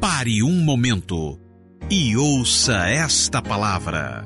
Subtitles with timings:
[0.00, 1.38] Pare um momento
[1.90, 4.24] e ouça esta palavra.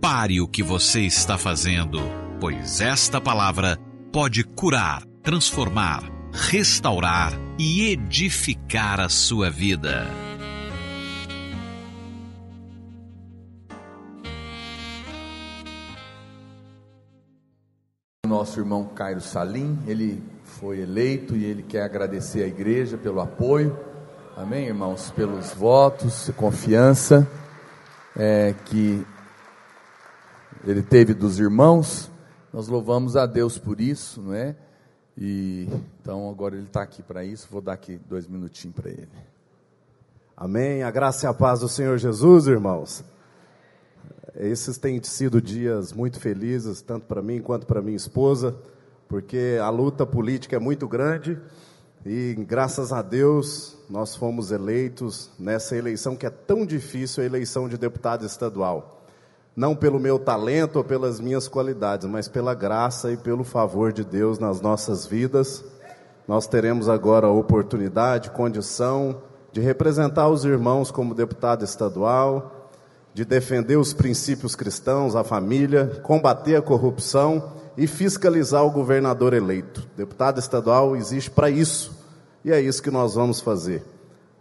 [0.00, 2.00] Pare o que você está fazendo,
[2.40, 3.78] pois esta palavra
[4.12, 6.02] pode curar, transformar,
[6.32, 10.04] restaurar e edificar a sua vida.
[18.26, 23.87] Nosso irmão Cairo Salim, ele foi eleito e ele quer agradecer à igreja pelo apoio,
[24.40, 27.28] amém, irmãos, pelos votos, confiança
[28.16, 29.04] é, que
[30.64, 32.08] ele teve dos irmãos.
[32.52, 34.54] Nós louvamos a Deus por isso, não é?
[35.16, 35.68] E
[36.00, 37.48] então agora ele está aqui para isso.
[37.50, 39.08] Vou dar aqui dois minutinhos para ele.
[40.36, 40.84] Amém.
[40.84, 43.04] A graça e a paz do Senhor Jesus, irmãos.
[44.36, 48.54] Esses têm sido dias muito felizes, tanto para mim quanto para minha esposa,
[49.08, 51.36] porque a luta política é muito grande
[52.06, 57.68] e, graças a Deus, nós fomos eleitos nessa eleição que é tão difícil a eleição
[57.68, 59.02] de deputado estadual.
[59.56, 64.04] Não pelo meu talento ou pelas minhas qualidades, mas pela graça e pelo favor de
[64.04, 65.64] Deus nas nossas vidas.
[66.28, 72.54] Nós teremos agora a oportunidade, condição de representar os irmãos como deputado estadual
[73.14, 79.88] de defender os princípios cristãos, a família, combater a corrupção e fiscalizar o governador eleito.
[79.96, 81.97] Deputado estadual existe para isso
[82.44, 83.84] e é isso que nós vamos fazer.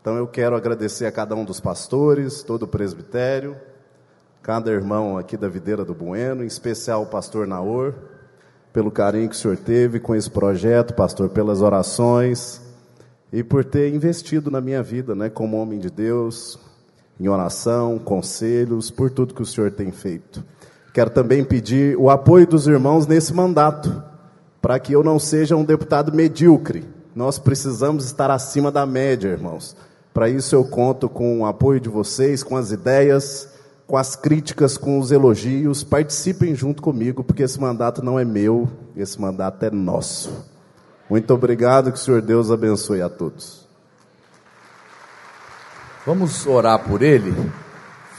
[0.01, 3.55] Então eu quero agradecer a cada um dos pastores, todo o presbitério,
[4.41, 7.93] cada irmão aqui da Videira do Bueno, em especial o pastor Naor,
[8.71, 12.61] pelo carinho que o senhor teve com esse projeto, pastor, pelas orações
[13.33, 16.57] e por ter investido na minha vida, né, como homem de Deus,
[17.19, 20.43] em oração, conselhos, por tudo que o Senhor tem feito.
[20.93, 24.03] Quero também pedir o apoio dos irmãos nesse mandato,
[24.61, 26.85] para que eu não seja um deputado medíocre.
[27.17, 29.75] Nós precisamos estar acima da média, irmãos.
[30.13, 33.49] Para isso eu conto com o apoio de vocês, com as ideias,
[33.87, 35.83] com as críticas, com os elogios.
[35.83, 40.45] Participem junto comigo, porque esse mandato não é meu, esse mandato é nosso.
[41.09, 43.65] Muito obrigado, que o Senhor Deus abençoe a todos.
[46.05, 47.33] Vamos orar por ele?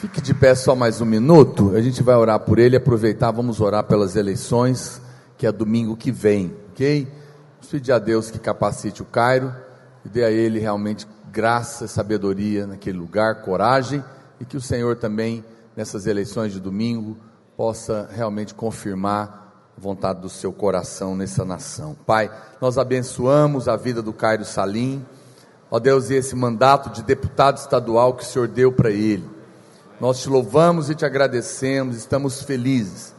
[0.01, 1.71] Fique de pé só mais um minuto.
[1.77, 5.01] A gente vai orar por ele, aproveitar, vamos orar pelas eleições,
[5.37, 7.07] que é domingo que vem, ok?
[7.69, 9.55] Vamos pedir a Deus que capacite o Cairo
[10.03, 14.03] e dê a ele realmente graça, sabedoria naquele lugar, coragem,
[14.41, 15.45] e que o Senhor também,
[15.77, 17.19] nessas eleições de domingo,
[17.59, 21.95] possa realmente confirmar a vontade do seu coração nessa nação.
[22.07, 25.05] Pai, nós abençoamos a vida do Cairo Salim
[25.71, 29.29] Ó Deus, e esse mandato de deputado estadual que o Senhor deu para ele.
[30.01, 33.15] Nós te louvamos e te agradecemos, estamos felizes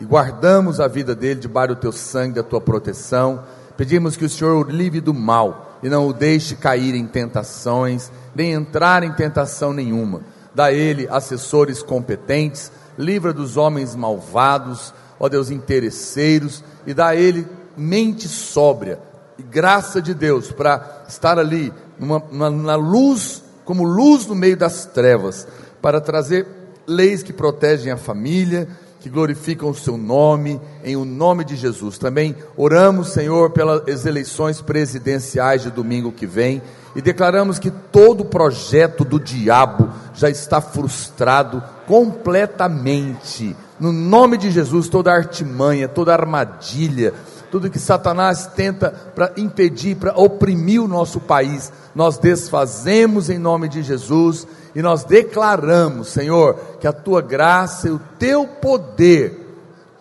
[0.00, 3.44] e guardamos a vida dele debaixo do teu sangue, da tua proteção.
[3.76, 8.10] Pedimos que o Senhor o livre do mal e não o deixe cair em tentações,
[8.34, 10.22] nem entrar em tentação nenhuma.
[10.54, 17.16] Dá a ele assessores competentes, livra dos homens malvados, ó Deus, interesseiros, e dá a
[17.16, 17.46] ele
[17.76, 18.98] mente sóbria
[19.38, 24.56] e graça de Deus para estar ali numa, na, na luz, como luz no meio
[24.56, 25.46] das trevas,
[25.80, 26.46] para trazer
[26.86, 28.68] leis que protegem a família,
[29.02, 31.98] que glorificam o seu nome, em o nome de Jesus.
[31.98, 36.62] Também oramos, Senhor, pelas eleições presidenciais de domingo que vem
[36.94, 43.56] e declaramos que todo projeto do diabo já está frustrado completamente.
[43.80, 47.12] No nome de Jesus, toda artimanha, toda armadilha,
[47.50, 53.68] tudo que Satanás tenta para impedir, para oprimir o nosso país, nós desfazemos em nome
[53.68, 59.38] de Jesus e nós declaramos, Senhor, que a tua graça e o teu poder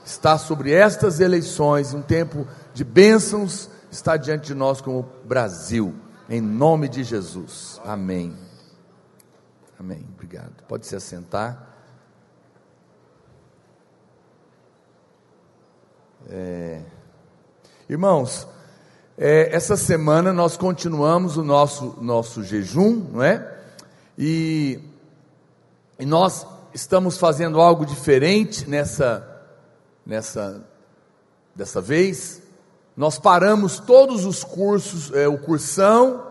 [0.06, 5.94] está sobre estas eleições, um tempo de bênçãos está diante de nós como Brasil,
[6.30, 7.82] em nome de Jesus.
[7.84, 8.36] Amém.
[9.78, 10.06] Amém.
[10.14, 10.52] Obrigado.
[10.68, 11.68] Pode se assentar.
[16.30, 16.82] É...
[17.90, 18.48] Irmãos,
[19.18, 23.61] é, essa semana nós continuamos o nosso, nosso jejum, não é?
[24.18, 24.80] E,
[26.00, 29.28] e nós estamos fazendo algo diferente nessa,
[30.06, 30.64] nessa,
[31.56, 32.42] dessa vez.
[32.96, 36.28] Nós paramos todos os cursos, é, o cursão,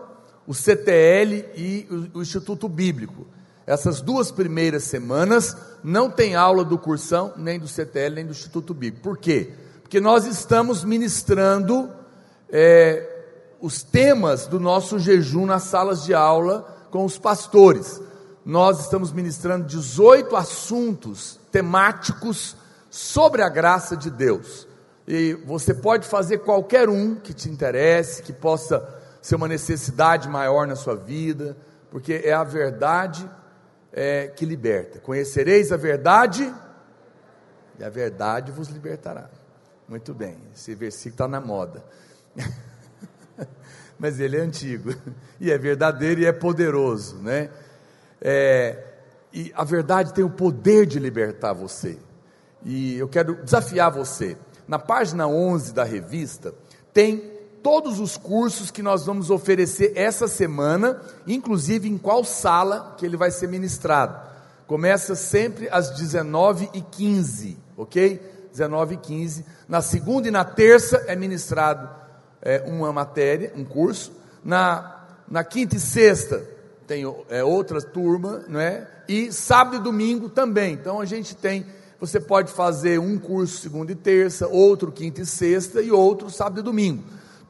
[0.47, 3.25] o CTL e o, o Instituto Bíblico.
[3.65, 8.73] Essas duas primeiras semanas não tem aula do cursão, nem do CTL, nem do Instituto
[8.73, 9.03] Bíblico.
[9.03, 9.53] Por quê?
[9.81, 11.89] Porque nós estamos ministrando
[12.49, 13.07] é,
[13.59, 17.99] os temas do nosso jejum nas salas de aula com os pastores.
[18.45, 22.55] Nós estamos ministrando 18 assuntos temáticos
[22.89, 24.67] sobre a graça de Deus.
[25.07, 28.87] E você pode fazer qualquer um que te interesse, que possa
[29.21, 31.57] ser uma necessidade maior na sua vida,
[31.89, 33.29] porque é a verdade
[33.91, 34.99] é, que liberta.
[34.99, 36.53] Conhecereis a verdade,
[37.79, 39.29] e a verdade vos libertará.
[39.87, 41.83] Muito bem, esse versículo está na moda.
[44.01, 44.95] Mas ele é antigo,
[45.39, 47.51] e é verdadeiro e é poderoso, né?
[48.19, 48.83] É,
[49.31, 51.99] e a verdade tem o poder de libertar você.
[52.65, 54.35] E eu quero desafiar você.
[54.67, 56.51] Na página 11 da revista,
[56.91, 57.31] tem
[57.61, 63.15] todos os cursos que nós vamos oferecer essa semana, inclusive em qual sala que ele
[63.15, 64.19] vai ser ministrado.
[64.65, 68.19] Começa sempre às 19h15, ok?
[68.51, 69.45] 19h15.
[69.69, 72.00] Na segunda e na terça é ministrado
[72.41, 74.11] é, uma matéria, um curso.
[74.43, 76.43] Na, na quinta e sexta
[76.87, 78.87] tem é, outra turma, não é?
[79.07, 80.73] E sábado e domingo também.
[80.73, 81.65] Então a gente tem
[82.01, 86.59] você pode fazer um curso segunda e terça, outro quinta e sexta e outro sábado
[86.59, 87.03] e domingo.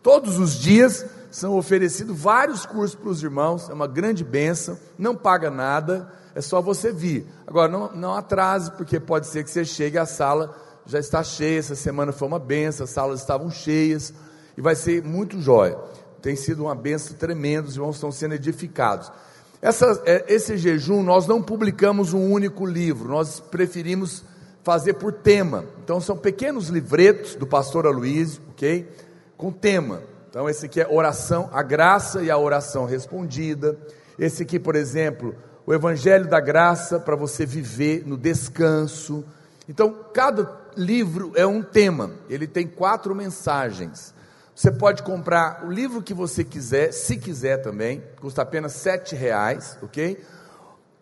[0.03, 5.15] Todos os dias são oferecidos vários cursos para os irmãos, é uma grande benção, não
[5.15, 7.25] paga nada, é só você vir.
[7.47, 10.53] Agora, não, não atrase, porque pode ser que você chegue à sala,
[10.85, 14.13] já está cheia, essa semana foi uma benção, as salas estavam cheias,
[14.61, 15.75] e vai ser muito jóia.
[16.21, 19.11] Tem sido uma benção tremenda, os irmãos estão sendo edificados.
[19.59, 24.23] Essa, é, esse jejum, nós não publicamos um único livro, nós preferimos
[24.63, 25.65] fazer por tema.
[25.83, 28.87] Então são pequenos livretos do pastor Aloysio, ok?
[29.35, 30.03] Com tema.
[30.29, 33.75] Então esse aqui é oração, a graça e a oração respondida.
[34.19, 35.35] Esse aqui, por exemplo,
[35.65, 39.25] o evangelho da graça para você viver no descanso.
[39.67, 42.11] Então cada livro é um tema.
[42.29, 44.13] Ele tem quatro mensagens.
[44.61, 49.75] Você pode comprar o livro que você quiser, se quiser também, custa apenas sete reais,
[49.81, 50.23] ok?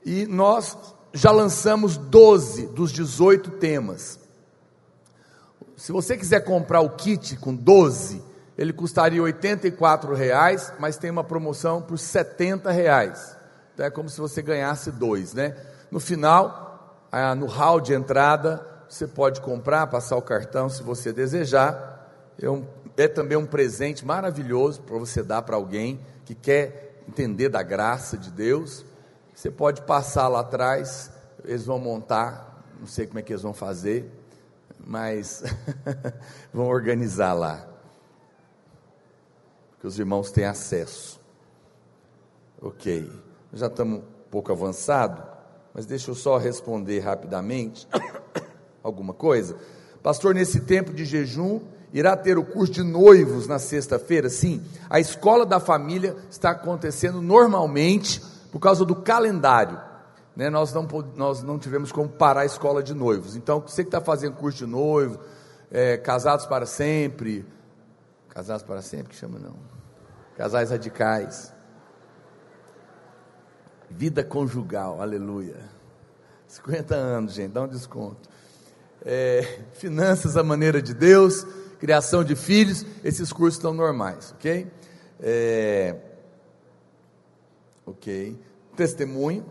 [0.05, 0.77] E nós
[1.11, 4.17] já lançamos 12 dos 18 temas.
[5.75, 8.23] Se você quiser comprar o kit com 12,
[8.57, 9.35] ele custaria R$
[10.15, 13.35] reais, mas tem uma promoção por R$ reais.
[13.73, 15.53] Então é como se você ganhasse dois, né?
[15.91, 21.11] No final, ah, no hall de entrada, você pode comprar, passar o cartão se você
[21.11, 21.89] desejar.
[22.41, 22.65] É, um,
[22.97, 28.17] é também um presente maravilhoso para você dar para alguém que quer entender da graça
[28.17, 28.85] de Deus.
[29.33, 31.11] Você pode passar lá atrás,
[31.43, 34.11] eles vão montar, não sei como é que eles vão fazer,
[34.79, 35.43] mas
[36.53, 37.67] vão organizar lá.
[39.79, 41.19] Que os irmãos têm acesso.
[42.61, 43.09] Ok.
[43.53, 45.23] Já estamos um pouco avançado,
[45.73, 47.87] mas deixa eu só responder rapidamente
[48.83, 49.57] alguma coisa.
[50.03, 51.61] Pastor, nesse tempo de jejum,
[51.93, 54.29] irá ter o curso de noivos na sexta-feira?
[54.29, 58.21] Sim, a escola da família está acontecendo normalmente
[58.51, 59.79] por causa do calendário.
[60.35, 63.35] Né, nós, não, nós não tivemos como parar a escola de noivos.
[63.35, 65.19] Então, você que está fazendo curso de noivo,
[65.71, 67.45] é, casados para sempre,
[68.29, 69.55] casados para sempre, que chama não,
[70.37, 71.53] casais radicais,
[73.89, 75.57] vida conjugal, aleluia.
[76.47, 78.29] 50 anos, gente, dá um desconto.
[79.05, 81.45] É, finanças à maneira de Deus,
[81.79, 84.67] criação de filhos, esses cursos estão normais, ok?
[85.21, 85.95] É,
[87.85, 88.37] ok
[88.79, 89.45] testemunho.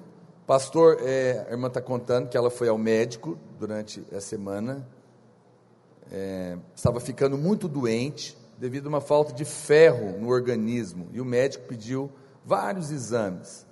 [0.46, 4.88] Pastor, é, a irmã está contando que ela foi ao médico durante a semana,
[6.10, 11.24] é, estava ficando muito doente devido a uma falta de ferro no organismo e o
[11.26, 12.10] médico pediu
[12.42, 13.66] vários exames.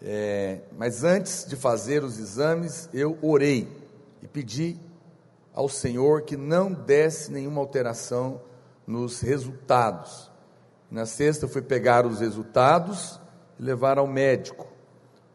[0.00, 3.68] É, mas antes de fazer os exames, eu orei
[4.22, 4.80] e pedi
[5.60, 8.40] ao Senhor que não desse nenhuma alteração
[8.86, 10.30] nos resultados.
[10.90, 13.20] Na sexta, fui pegar os resultados
[13.58, 14.66] e levar ao médico.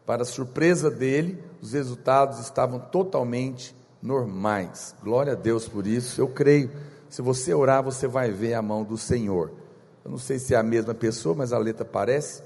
[0.04, 4.96] Para surpresa dele, os resultados estavam totalmente normais.
[5.00, 6.20] Glória a Deus por isso.
[6.20, 6.72] Eu creio.
[7.08, 9.52] Se você orar, você vai ver a mão do Senhor.
[10.04, 12.42] Eu não sei se é a mesma pessoa, mas a letra parece.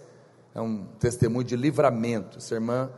[0.54, 2.37] É um testemunho de livramento.
[2.37, 2.90] Essa irmã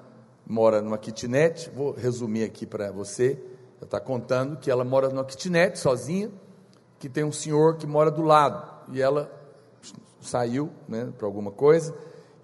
[0.45, 1.71] mora numa kitnet.
[1.73, 3.41] Vou resumir aqui para você.
[3.83, 6.31] Ela está contando que ela mora numa kitnet sozinha,
[7.01, 8.65] que tem um senhor que mora do lado.
[8.93, 9.29] E ela
[10.21, 11.93] saiu né, para alguma coisa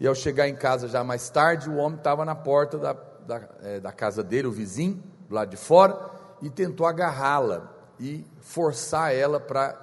[0.00, 3.48] e ao chegar em casa já mais tarde, o homem estava na porta da, da,
[3.62, 6.10] é, da, casa dele, o vizinho, do lado de fora,
[6.42, 9.76] e tentou agarrá-la e forçar ela para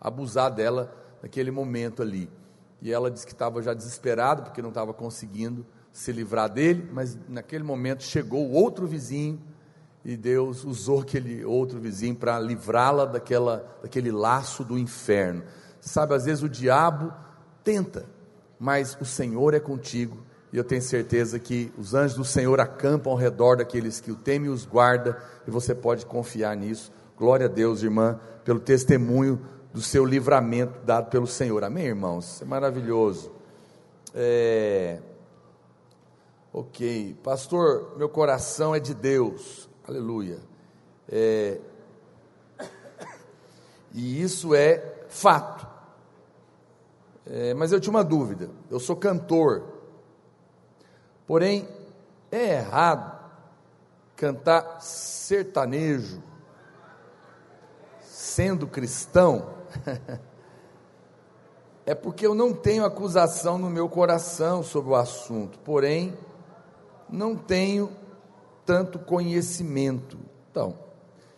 [0.00, 2.28] abusar dela naquele momento ali.
[2.82, 7.16] E ela disse que estava já desesperada, porque não estava conseguindo se livrar dele, mas
[7.28, 9.40] naquele momento chegou o outro vizinho
[10.10, 15.42] e Deus usou aquele outro vizinho para livrá-la daquela, daquele laço do inferno.
[15.80, 17.12] Sabe, às vezes o diabo
[17.62, 18.06] tenta
[18.58, 20.18] mas o Senhor é contigo,
[20.52, 24.16] e eu tenho certeza que os anjos do Senhor acampam ao redor daqueles que o
[24.16, 26.90] temem e os guarda, e você pode confiar nisso.
[27.16, 29.40] Glória a Deus, irmã, pelo testemunho
[29.72, 31.62] do seu livramento dado pelo Senhor.
[31.62, 32.34] Amém, irmãos?
[32.34, 33.30] Isso é maravilhoso.
[34.14, 35.00] É...
[36.52, 40.38] Ok, pastor, meu coração é de Deus, aleluia.
[41.10, 41.58] É,
[43.94, 45.66] e isso é fato.
[47.26, 48.50] É, mas eu tinha uma dúvida.
[48.70, 49.64] Eu sou cantor,
[51.26, 51.66] porém
[52.30, 53.18] é errado
[54.14, 56.22] cantar sertanejo
[58.02, 59.54] sendo cristão.
[61.86, 66.16] é porque eu não tenho acusação no meu coração sobre o assunto, porém
[67.08, 67.90] não tenho
[68.68, 70.18] tanto conhecimento.
[70.50, 70.78] Então,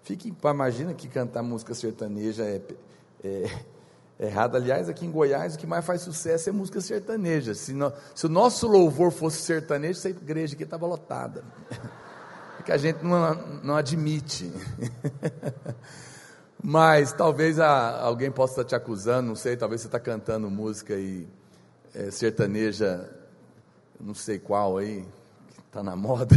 [0.02, 2.60] fique, imagina que cantar música sertaneja é,
[3.22, 3.28] é,
[4.18, 4.56] é, errado.
[4.56, 7.54] Aliás, aqui em Goiás, o que mais faz sucesso é música sertaneja.
[7.54, 11.44] Se, no, se o nosso louvor fosse sertanejo, essa igreja aqui estava lotada.
[12.58, 13.32] É que a gente não,
[13.62, 14.52] não admite.
[16.60, 20.94] Mas talvez a, alguém possa estar te acusando, não sei, talvez você está cantando música
[20.94, 21.28] e
[21.94, 23.08] é, sertaneja,
[24.00, 25.06] não sei qual aí,
[25.70, 26.34] está na moda,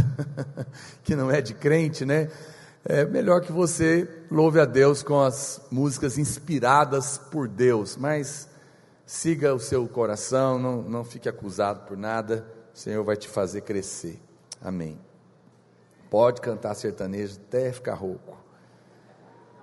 [1.02, 2.30] que não é de crente, né?
[2.84, 8.48] É melhor que você louve a Deus com as músicas inspiradas por Deus, mas
[9.04, 13.62] siga o seu coração, não, não fique acusado por nada, o Senhor vai te fazer
[13.62, 14.20] crescer.
[14.62, 15.00] Amém.
[16.08, 18.38] Pode cantar sertanejo até ficar rouco.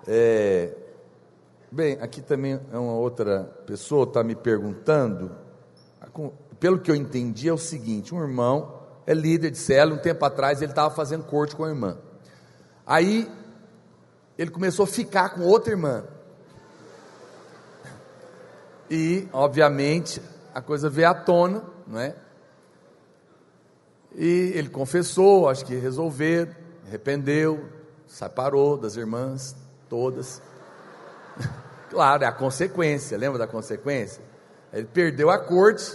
[0.05, 0.75] É,
[1.71, 5.31] bem, aqui também é uma outra pessoa está me perguntando.
[6.59, 10.23] Pelo que eu entendi, é o seguinte: um irmão é líder de célula, um tempo
[10.25, 11.97] atrás ele estava fazendo corte com a irmã.
[12.85, 13.29] Aí
[14.37, 16.03] ele começou a ficar com outra irmã.
[18.89, 20.21] E, obviamente,
[20.53, 22.15] a coisa veio à tona, não é?
[24.15, 26.49] E ele confessou, acho que resolveu,
[26.85, 27.69] arrependeu,
[28.05, 29.55] separou das irmãs
[29.87, 30.41] todas.
[31.89, 34.21] claro, é a consequência, lembra da consequência?
[34.73, 35.89] Ele perdeu a corte,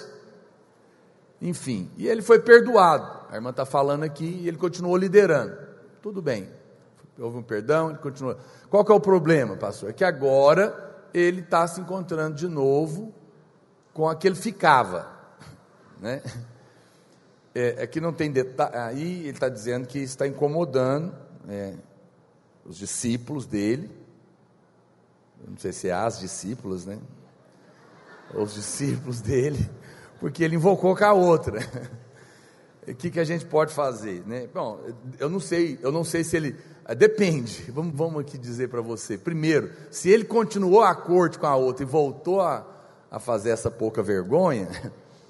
[1.40, 3.26] enfim, e ele foi perdoado.
[3.30, 5.56] A irmã está falando aqui e ele continuou liderando.
[6.00, 6.48] Tudo bem,
[7.18, 8.36] houve um perdão, ele continuou.
[8.70, 9.90] Qual que é o problema, pastor?
[9.90, 13.14] É que agora ele está se encontrando de novo
[13.92, 15.10] com aquele ficava,
[16.00, 16.22] né?
[17.54, 18.76] É, é que não tem detalhe.
[18.76, 21.14] Aí ele está dizendo que está incomodando
[21.48, 21.74] é,
[22.64, 23.90] os discípulos dele.
[25.46, 26.98] Não sei se é as discípulas, né?
[28.34, 29.70] Os discípulos dele
[30.20, 31.60] porque ele invocou com a outra.
[32.86, 34.22] O que, que a gente pode fazer?
[34.26, 34.48] Né?
[34.52, 34.80] Bom,
[35.18, 36.56] eu não sei, eu não sei se ele.
[36.86, 39.18] Eh, depende, vamos, vamos aqui dizer para você.
[39.18, 42.66] Primeiro, se ele continuou a corte com a outra e voltou a,
[43.10, 44.68] a fazer essa pouca vergonha,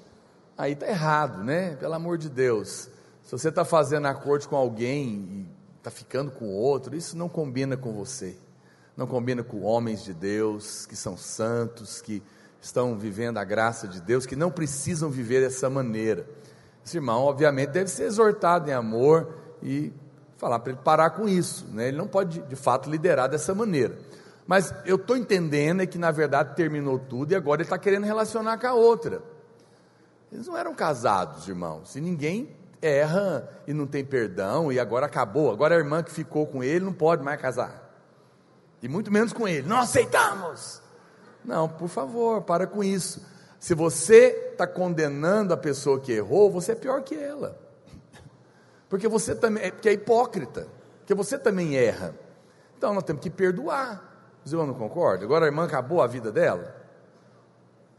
[0.57, 1.75] aí está errado, né?
[1.75, 2.89] Pelo amor de Deus.
[3.23, 5.45] Se você está fazendo a corte com alguém e
[5.77, 8.37] está ficando com outro, isso não combina com você.
[8.95, 12.23] Não combina com homens de Deus, que são santos, que
[12.61, 16.27] estão vivendo a graça de Deus, que não precisam viver dessa maneira.
[16.85, 19.91] Esse irmão, obviamente, deve ser exortado em amor e
[20.37, 21.65] falar para ele parar com isso.
[21.73, 21.89] Né?
[21.89, 23.97] Ele não pode, de fato, liderar dessa maneira.
[24.45, 28.05] Mas eu estou entendendo é que, na verdade, terminou tudo e agora ele está querendo
[28.05, 29.21] relacionar com a outra.
[30.31, 31.91] Eles não eram casados, irmãos.
[31.91, 36.47] Se ninguém erra e não tem perdão e agora acabou, agora a irmã que ficou
[36.47, 37.87] com ele não pode mais casar.
[38.81, 39.67] E muito menos com ele.
[39.67, 40.81] Não aceitamos.
[41.47, 43.25] Não, por favor, para com isso.
[43.57, 47.57] Se você está condenando a pessoa que errou, você é pior que ela.
[48.89, 50.67] Porque você também é, porque é hipócrita.
[50.99, 52.13] Porque você também erra.
[52.77, 54.03] Então nós temos que perdoar.
[54.43, 55.25] Os irmãos não concordam?
[55.25, 56.75] Agora a irmã acabou a vida dela.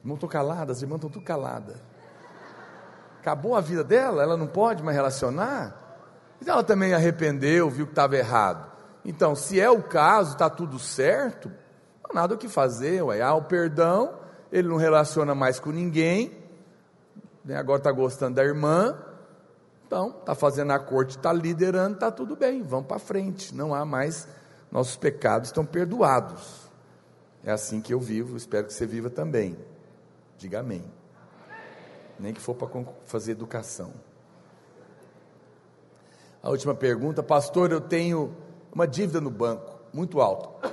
[0.04, 1.76] Não estou calada, as irmãs estão tudo caladas.
[3.20, 5.74] Acabou a vida dela, ela não pode mais relacionar.
[6.40, 8.70] Então ela também arrependeu, viu que estava errado.
[9.04, 11.50] Então, se é o caso, está tudo certo,
[12.08, 13.20] não há nada o que fazer, ué.
[13.20, 14.18] há o perdão,
[14.50, 16.36] ele não relaciona mais com ninguém,
[17.44, 17.56] né?
[17.56, 18.96] agora está gostando da irmã,
[19.86, 23.84] então está fazendo a corte, está liderando, está tudo bem, vamos para frente, não há
[23.84, 24.26] mais,
[24.70, 26.68] nossos pecados estão perdoados.
[27.44, 29.56] É assim que eu vivo, espero que você viva também.
[30.36, 30.84] Diga amém.
[32.18, 32.68] Nem que for para
[33.06, 33.92] fazer educação.
[36.42, 38.34] A última pergunta, pastor, eu tenho
[38.72, 40.72] uma dívida no banco, muito alta.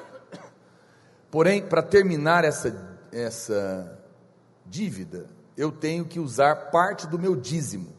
[1.36, 4.00] Porém, para terminar essa, essa
[4.66, 5.26] dívida,
[5.58, 7.90] eu tenho que usar parte do meu dízimo.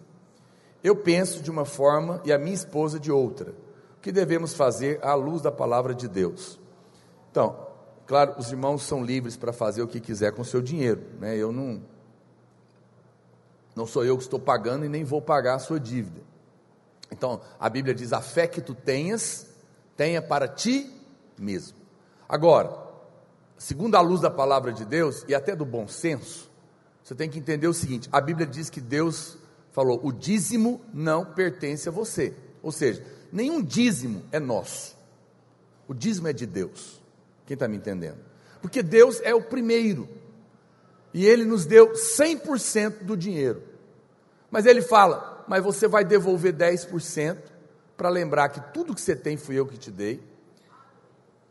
[0.82, 3.50] Eu penso de uma forma e a minha esposa de outra.
[3.98, 6.58] O que devemos fazer à luz da palavra de Deus?
[7.30, 7.68] Então,
[8.06, 11.36] claro, os irmãos são livres para fazer o que quiser com o seu dinheiro, né?
[11.36, 11.82] Eu não
[13.74, 16.22] não sou eu que estou pagando e nem vou pagar a sua dívida.
[17.12, 19.46] Então, a Bíblia diz: a fé que tu tenhas,
[19.94, 20.90] tenha para ti
[21.38, 21.76] mesmo.
[22.26, 22.85] Agora,
[23.58, 26.50] segundo a luz da palavra de Deus e até do bom senso,
[27.02, 29.38] você tem que entender o seguinte: a Bíblia diz que Deus
[29.72, 32.34] falou: o dízimo não pertence a você.
[32.62, 34.96] Ou seja, nenhum dízimo é nosso.
[35.86, 37.00] O dízimo é de Deus.
[37.46, 38.18] Quem está me entendendo?
[38.60, 40.08] Porque Deus é o primeiro.
[41.14, 43.62] E Ele nos deu 100% do dinheiro.
[44.50, 47.38] Mas Ele fala: mas você vai devolver 10%
[47.96, 50.20] para lembrar que tudo que você tem fui eu que te dei.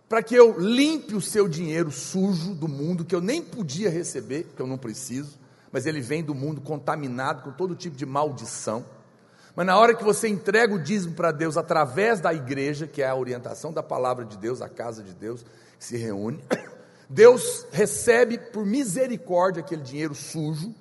[0.08, 4.48] Para que eu limpe o seu dinheiro sujo do mundo, que eu nem podia receber,
[4.56, 5.40] que eu não preciso,
[5.72, 8.86] mas ele vem do mundo contaminado com todo tipo de maldição.
[9.56, 13.08] Mas na hora que você entrega o dízimo para Deus através da igreja, que é
[13.08, 15.44] a orientação da palavra de Deus, a casa de Deus,
[15.80, 16.44] que se reúne,
[17.10, 20.74] Deus recebe por misericórdia aquele dinheiro sujo,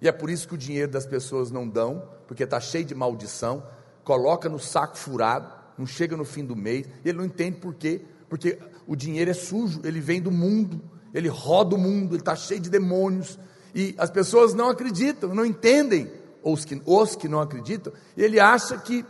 [0.00, 2.94] e é por isso que o dinheiro das pessoas não dão, porque está cheio de
[2.94, 3.66] maldição,
[4.04, 8.02] coloca no saco furado, não chega no fim do mês, ele não entende por quê,
[8.28, 10.80] porque o dinheiro é sujo, ele vem do mundo,
[11.12, 13.38] ele roda o mundo, ele está cheio de demônios,
[13.74, 16.10] e as pessoas não acreditam, não entendem
[16.42, 19.04] os que, os que não acreditam, ele acha que,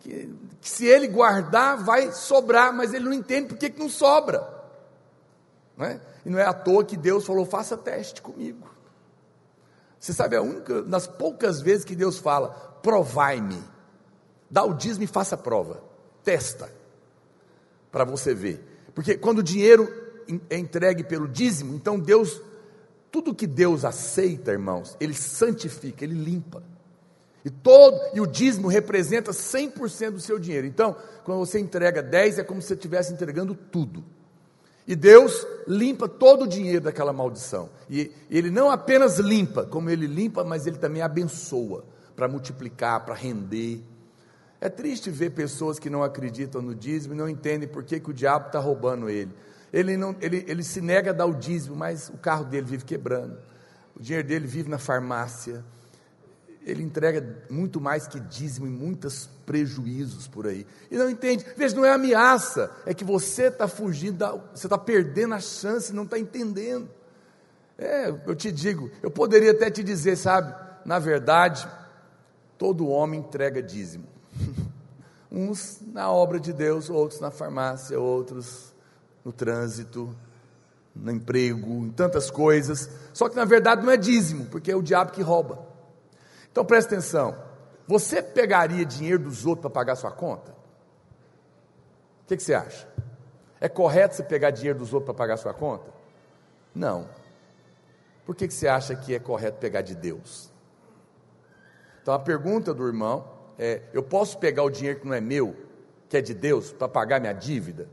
[0.00, 4.56] que, que, se ele guardar vai sobrar, mas ele não entende porque que não sobra.
[5.76, 6.00] Não é?
[6.24, 8.68] E não é à toa que Deus falou: faça teste comigo.
[9.98, 12.50] Você sabe, a única, das poucas vezes que Deus fala,
[12.82, 13.62] provai-me,
[14.48, 15.82] dá o dízimo e faça prova,
[16.22, 16.70] testa,
[17.98, 18.60] para você ver.
[18.94, 19.92] Porque quando o dinheiro
[20.48, 22.40] é entregue pelo dízimo, então Deus
[23.10, 26.62] tudo que Deus aceita, irmãos, Ele santifica, Ele limpa.
[27.44, 30.66] E todo e o dízimo representa 100% do seu dinheiro.
[30.66, 34.04] Então, quando você entrega 10, é como se você estivesse entregando tudo.
[34.86, 37.70] E Deus limpa todo o dinheiro daquela maldição.
[37.90, 43.14] E Ele não apenas limpa, como Ele limpa, mas Ele também abençoa para multiplicar, para
[43.14, 43.82] render.
[44.60, 48.10] É triste ver pessoas que não acreditam no dízimo e não entendem por que, que
[48.10, 49.32] o diabo está roubando ele.
[49.72, 52.84] Ele, não, ele, ele se nega a dar o dízimo, mas o carro dele vive
[52.84, 53.38] quebrando,
[53.94, 55.64] o dinheiro dele vive na farmácia.
[56.64, 60.66] Ele entrega muito mais que dízimo e muitos prejuízos por aí.
[60.90, 61.46] E não entende.
[61.56, 65.94] Veja, não é ameaça, é que você está fugindo, da, você está perdendo a chance,
[65.94, 66.88] não está entendendo.
[67.78, 70.52] É, eu te digo, eu poderia até te dizer, sabe,
[70.84, 71.66] na verdade,
[72.58, 74.17] todo homem entrega dízimo.
[75.30, 78.74] Uns na obra de Deus, outros na farmácia, outros
[79.24, 80.16] no trânsito,
[80.94, 82.90] no emprego, em tantas coisas.
[83.12, 85.66] Só que na verdade não é dízimo, porque é o diabo que rouba.
[86.50, 87.36] Então presta atenção.
[87.86, 90.50] Você pegaria dinheiro dos outros para pagar sua conta?
[92.22, 92.86] O que, que, você acha?
[93.60, 95.90] É correto você pegar dinheiro dos outros para pagar sua conta?
[96.74, 97.08] Não.
[98.26, 100.50] Por que, que você acha que é correto pegar de Deus?
[102.02, 105.56] Então a pergunta do irmão é: eu posso pegar o dinheiro que não é meu,
[106.08, 107.88] que é de Deus, para pagar minha dívida?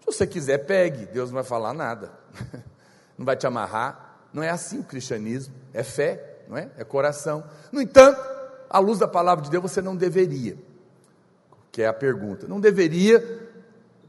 [0.00, 2.10] Se você quiser, pegue, Deus não vai falar nada,
[3.18, 4.08] não vai te amarrar.
[4.32, 6.70] Não é assim o cristianismo, é fé, não é?
[6.78, 7.44] É coração.
[7.72, 8.20] No entanto,
[8.68, 10.56] à luz da palavra de Deus, você não deveria,
[11.72, 13.48] que é a pergunta, não deveria,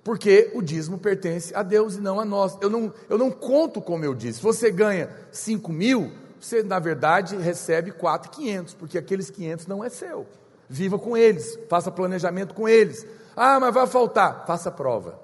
[0.03, 2.57] porque o dízimo pertence a Deus e não a nós.
[2.61, 4.37] Eu não, eu não conto como eu disse.
[4.37, 9.89] Se você ganha 5 mil, você na verdade recebe 4,500, porque aqueles 500 não é
[9.89, 10.25] seu.
[10.71, 13.05] Viva com eles, faça planejamento com eles.
[13.35, 15.19] Ah, mas vai faltar, faça prova.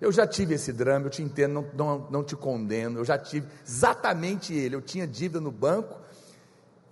[0.00, 3.18] Eu já tive esse drama, eu te entendo, não, não, não te condeno, eu já
[3.18, 4.76] tive exatamente ele.
[4.76, 5.98] Eu tinha dívida no banco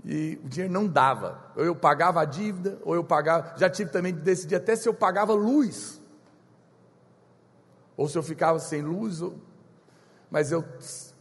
[0.04, 1.52] e o dinheiro não dava.
[1.54, 3.56] Ou eu pagava a dívida, ou eu pagava.
[3.56, 6.02] Já tive também de decidir até se eu pagava luz,
[7.96, 9.22] ou se eu ficava sem luz.
[9.22, 9.38] Ou...
[10.28, 10.64] Mas eu,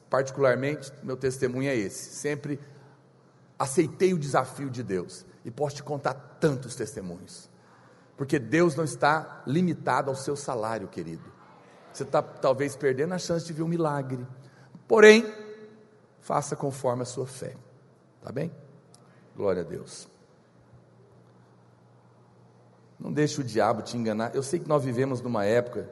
[0.10, 2.60] particularmente, meu testemunho é esse: sempre
[3.60, 5.29] aceitei o desafio de Deus.
[5.44, 7.50] E posso te contar tantos testemunhos,
[8.18, 11.24] porque Deus não está limitado ao seu salário, querido.
[11.92, 14.26] Você está talvez perdendo a chance de ver um milagre.
[14.88, 15.26] Porém,
[16.20, 17.56] faça conforme a sua fé.
[18.22, 18.52] Tá bem?
[19.36, 20.08] Glória a Deus.
[23.00, 24.36] Não deixe o diabo te enganar.
[24.36, 25.90] Eu sei que nós vivemos numa época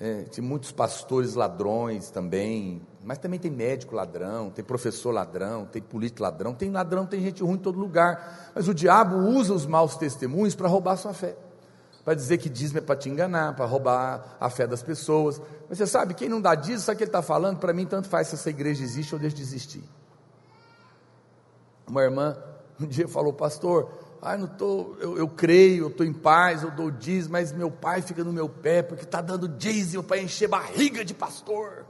[0.00, 5.80] é, de muitos pastores ladrões também, mas também tem médico ladrão, tem professor ladrão, tem
[5.80, 8.52] político ladrão, tem ladrão, tem gente ruim em todo lugar.
[8.54, 11.36] Mas o diabo usa os maus testemunhos para roubar a sua fé
[12.04, 15.40] para dizer que dízimo é para te enganar, para roubar a fé das pessoas.
[15.68, 17.58] Mas você sabe, quem não dá dízimo, sabe o que ele está falando?
[17.58, 19.84] Para mim, tanto faz se essa igreja existe ou deixa de existir.
[21.86, 22.36] Uma irmã
[22.80, 23.90] um dia falou, pastor,
[24.22, 27.70] ah, não tô, eu, eu creio, eu estou em paz, eu dou dízimo, mas meu
[27.70, 31.84] pai fica no meu pé porque está dando dízimo para encher barriga de pastor.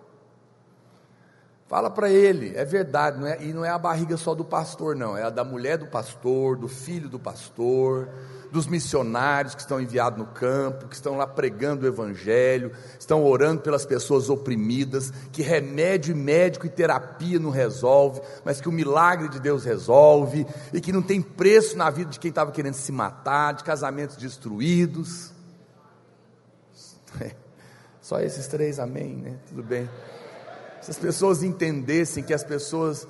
[1.71, 4.97] Fala para ele, é verdade, não é, e não é a barriga só do pastor,
[4.97, 8.09] não, é a da mulher do pastor, do filho do pastor,
[8.51, 13.61] dos missionários que estão enviados no campo, que estão lá pregando o evangelho, estão orando
[13.61, 19.39] pelas pessoas oprimidas, que remédio médico e terapia não resolve, mas que o milagre de
[19.39, 23.55] Deus resolve, e que não tem preço na vida de quem estava querendo se matar,
[23.55, 25.33] de casamentos destruídos.
[28.03, 29.39] Só esses três, amém, né?
[29.49, 29.89] Tudo bem.
[30.91, 33.07] Se as pessoas entendessem que as pessoas,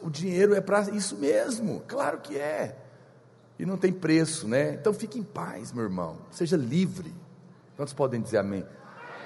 [0.00, 2.78] o dinheiro é para isso mesmo, claro que é,
[3.58, 4.72] e não tem preço, né?
[4.72, 7.14] Então fique em paz, meu irmão, seja livre.
[7.76, 8.64] Quantos podem dizer amém?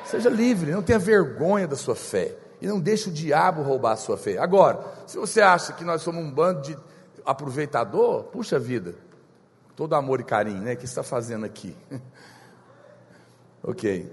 [0.05, 3.96] Seja livre, não tenha vergonha da sua fé, e não deixe o diabo roubar a
[3.96, 4.38] sua fé.
[4.38, 6.77] Agora, se você acha que nós somos um bando de
[7.25, 8.96] aproveitador, puxa vida,
[9.77, 10.72] todo amor e carinho, né?
[10.72, 11.77] O que está fazendo aqui?
[13.62, 14.12] ok,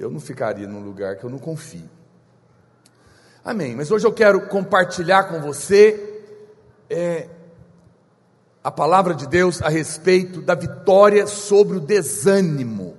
[0.00, 2.01] eu não ficaria num lugar que eu não confio.
[3.44, 3.74] Amém.
[3.74, 6.22] Mas hoje eu quero compartilhar com você
[6.88, 7.28] é,
[8.62, 12.96] a palavra de Deus a respeito da vitória sobre o desânimo.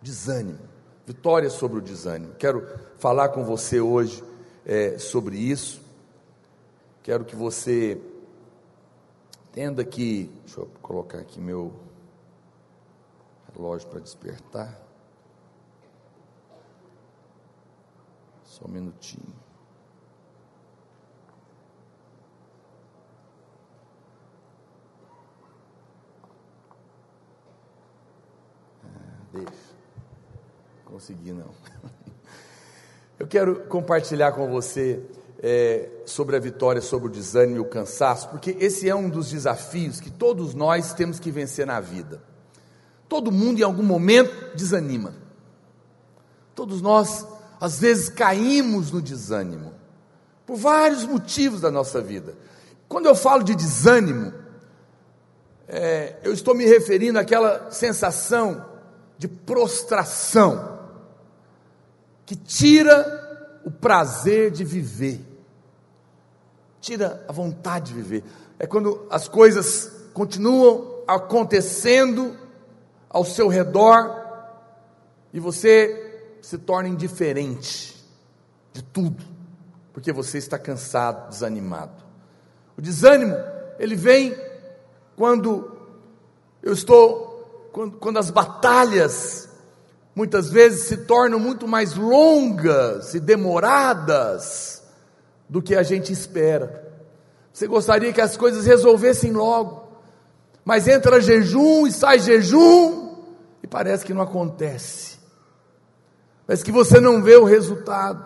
[0.00, 0.60] Desânimo.
[1.06, 2.34] Vitória sobre o desânimo.
[2.38, 2.66] Quero
[2.98, 4.24] falar com você hoje
[4.64, 5.82] é, sobre isso.
[7.02, 8.00] Quero que você
[9.50, 10.30] entenda que.
[10.44, 11.72] Deixa eu colocar aqui meu
[13.54, 14.87] relógio para despertar.
[18.58, 19.34] Só um minutinho.
[28.84, 28.88] Ah,
[29.32, 29.52] deixa.
[30.84, 31.50] Consegui não.
[33.18, 35.04] Eu quero compartilhar com você
[35.40, 39.30] é, sobre a vitória sobre o desânimo e o cansaço, porque esse é um dos
[39.30, 42.22] desafios que todos nós temos que vencer na vida.
[43.08, 45.14] Todo mundo em algum momento desanima.
[46.54, 47.24] Todos nós
[47.60, 49.74] às vezes caímos no desânimo,
[50.46, 52.34] por vários motivos da nossa vida.
[52.88, 54.32] Quando eu falo de desânimo,
[55.66, 58.64] é, eu estou me referindo àquela sensação
[59.18, 60.78] de prostração,
[62.24, 65.20] que tira o prazer de viver,
[66.80, 68.24] tira a vontade de viver.
[68.58, 72.36] É quando as coisas continuam acontecendo
[73.08, 74.14] ao seu redor
[75.32, 76.07] e você
[76.40, 77.96] se torna indiferente
[78.72, 79.24] de tudo,
[79.92, 82.02] porque você está cansado, desanimado.
[82.76, 83.36] O desânimo,
[83.78, 84.36] ele vem
[85.16, 85.76] quando
[86.62, 89.48] eu estou, quando, quando as batalhas
[90.14, 94.82] muitas vezes se tornam muito mais longas e demoradas
[95.48, 96.86] do que a gente espera.
[97.52, 99.88] Você gostaria que as coisas resolvessem logo,
[100.64, 103.16] mas entra jejum e sai jejum
[103.62, 105.17] e parece que não acontece
[106.48, 108.24] mas que você não vê o resultado.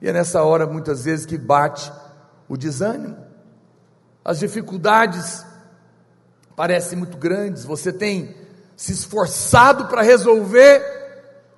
[0.00, 1.92] E é nessa hora, muitas vezes, que bate
[2.48, 3.16] o desânimo.
[4.24, 5.46] As dificuldades
[6.56, 8.36] parecem muito grandes, você tem
[8.76, 10.82] se esforçado para resolver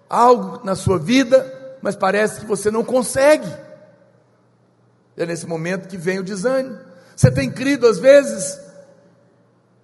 [0.08, 3.50] algo na sua vida, mas parece que você não consegue.
[5.16, 6.78] É nesse momento que vem o desânimo.
[7.16, 8.60] Você tem crido, às vezes,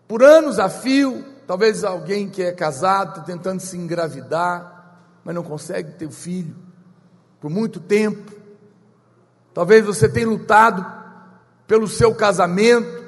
[0.06, 4.79] por anos a fio, talvez alguém que é casado, está tentando se engravidar,
[5.30, 6.56] mas não consegue ter o filho
[7.40, 8.32] por muito tempo.
[9.54, 10.84] Talvez você tenha lutado
[11.68, 13.04] pelo seu casamento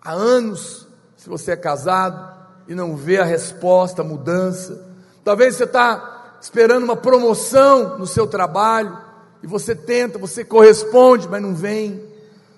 [0.00, 2.32] há anos, se você é casado
[2.68, 4.88] e não vê a resposta, a mudança.
[5.24, 8.96] Talvez você está esperando uma promoção no seu trabalho
[9.42, 12.00] e você tenta, você corresponde, mas não vem.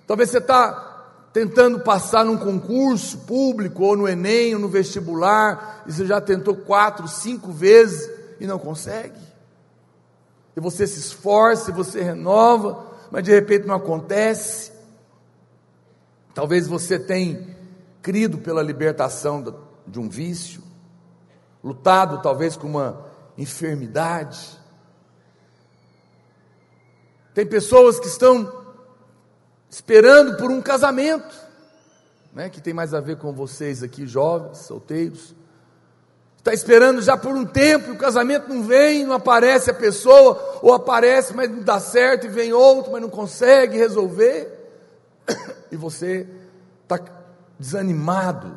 [0.07, 0.94] Talvez você está
[1.35, 6.55] tentando passar num concurso público, ou no Enem, ou no vestibular, e você já tentou
[6.55, 9.19] quatro, cinco vezes e não consegue.
[10.57, 14.71] E você se esforça, e você renova, mas de repente não acontece.
[16.33, 17.45] Talvez você tenha
[18.01, 19.43] crido pela libertação
[19.89, 20.63] de um vício,
[21.65, 24.57] lutado talvez com uma enfermidade.
[27.35, 28.64] Tem pessoas que estão
[29.75, 31.35] esperando por um casamento,
[32.33, 35.35] né, que tem mais a ver com vocês aqui, jovens, solteiros.
[36.39, 40.61] Está esperando já por um tempo, e o casamento não vem, não aparece a pessoa,
[40.63, 44.49] ou aparece, mas não dá certo, e vem outro, mas não consegue resolver.
[45.73, 46.25] E você
[46.85, 47.01] está
[47.59, 48.57] desanimado,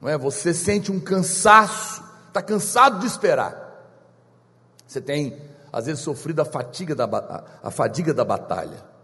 [0.00, 0.16] não é?
[0.16, 3.82] Você sente um cansaço, está cansado de esperar.
[4.86, 5.36] Você tem,
[5.72, 8.95] às vezes, sofrido a fatiga da, a, a fadiga da batalha.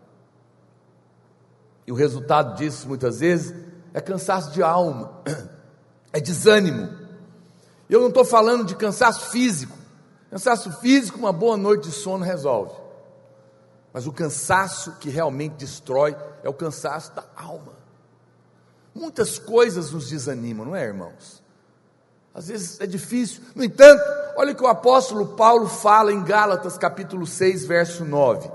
[1.87, 3.55] E o resultado disso, muitas vezes,
[3.92, 5.23] é cansaço de alma,
[6.12, 6.88] é desânimo.
[7.88, 9.77] Eu não estou falando de cansaço físico,
[10.33, 12.73] Cansaço físico, uma boa noite de sono resolve.
[13.92, 17.75] Mas o cansaço que realmente destrói é o cansaço da alma.
[18.95, 21.42] Muitas coisas nos desanimam, não é, irmãos?
[22.35, 23.42] Às vezes é difícil.
[23.55, 24.03] No entanto,
[24.35, 28.51] olha o que o apóstolo Paulo fala em Gálatas capítulo 6, verso 9.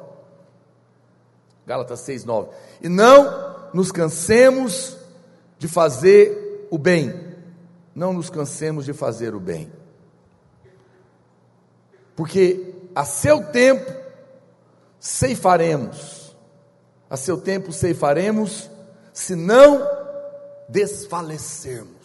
[1.68, 2.50] Gálatas 6, 9.
[2.82, 4.98] E não nos cansemos
[5.60, 7.36] de fazer o bem.
[7.94, 9.72] Não nos cansemos de fazer o bem.
[12.16, 13.92] Porque a seu tempo
[15.00, 16.36] ceifaremos.
[17.10, 18.70] A seu tempo ceifaremos,
[19.14, 19.86] se não
[20.68, 21.98] desfalecermos.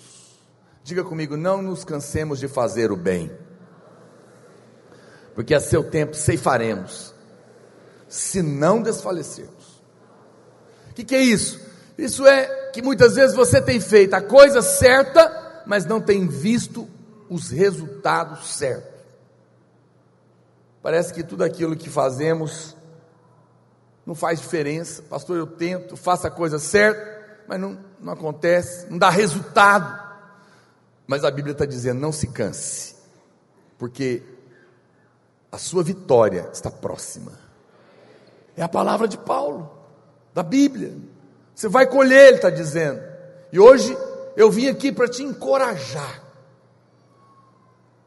[0.84, 3.30] Diga comigo, não nos cansemos de fazer o bem,
[5.34, 7.11] porque a seu tempo ceifaremos,
[8.12, 9.82] se não desfalecermos.
[10.90, 11.58] O que, que é isso?
[11.96, 16.86] Isso é que muitas vezes você tem feito a coisa certa, mas não tem visto
[17.30, 19.00] os resultados certos.
[20.82, 22.76] Parece que tudo aquilo que fazemos
[24.04, 25.00] não faz diferença.
[25.04, 30.02] Pastor, eu tento, faço a coisa certa, mas não, não acontece, não dá resultado.
[31.06, 32.94] Mas a Bíblia está dizendo: não se canse,
[33.78, 34.22] porque
[35.50, 37.41] a sua vitória está próxima.
[38.56, 39.70] É a palavra de Paulo,
[40.34, 40.94] da Bíblia.
[41.54, 43.00] Você vai colher, ele está dizendo.
[43.52, 43.96] E hoje
[44.36, 46.22] eu vim aqui para te encorajar.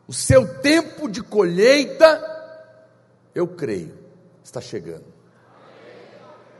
[0.07, 2.21] O seu tempo de colheita,
[3.33, 3.97] eu creio,
[4.43, 5.05] está chegando.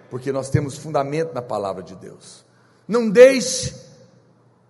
[0.10, 2.43] Porque nós temos fundamento na palavra de Deus.
[2.88, 3.76] Não deixe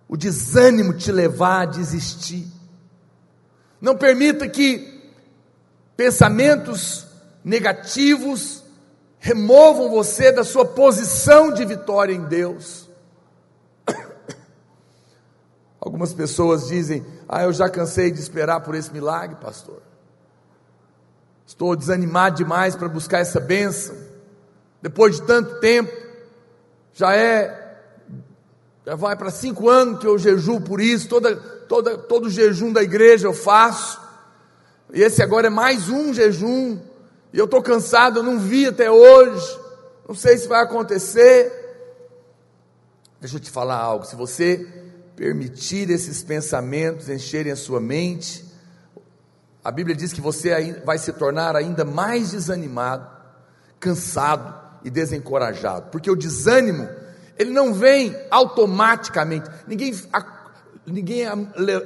[0.08, 2.46] o desânimo te levar a desistir.
[3.80, 5.10] Não permita que
[5.96, 7.06] pensamentos
[7.44, 8.62] negativos
[9.26, 12.88] removam você da sua posição de vitória em Deus.
[15.80, 19.82] Algumas pessoas dizem: Ah, eu já cansei de esperar por esse milagre, pastor.
[21.44, 23.96] Estou desanimado demais para buscar essa bênção.
[24.80, 25.90] Depois de tanto tempo,
[26.92, 27.64] já é
[28.86, 32.80] já vai para cinco anos que eu jejuo por isso, toda, toda, todo jejum da
[32.84, 34.00] igreja eu faço.
[34.92, 36.78] E esse agora é mais um jejum.
[37.36, 39.60] E eu estou cansado, eu não vi até hoje.
[40.08, 41.52] Não sei se vai acontecer.
[43.20, 44.06] Deixa eu te falar algo.
[44.06, 44.66] Se você
[45.14, 48.42] permitir esses pensamentos encherem a sua mente,
[49.62, 53.06] a Bíblia diz que você vai se tornar ainda mais desanimado,
[53.78, 56.88] cansado e desencorajado, porque o desânimo
[57.38, 59.50] ele não vem automaticamente.
[59.66, 59.94] Ninguém,
[60.86, 61.26] ninguém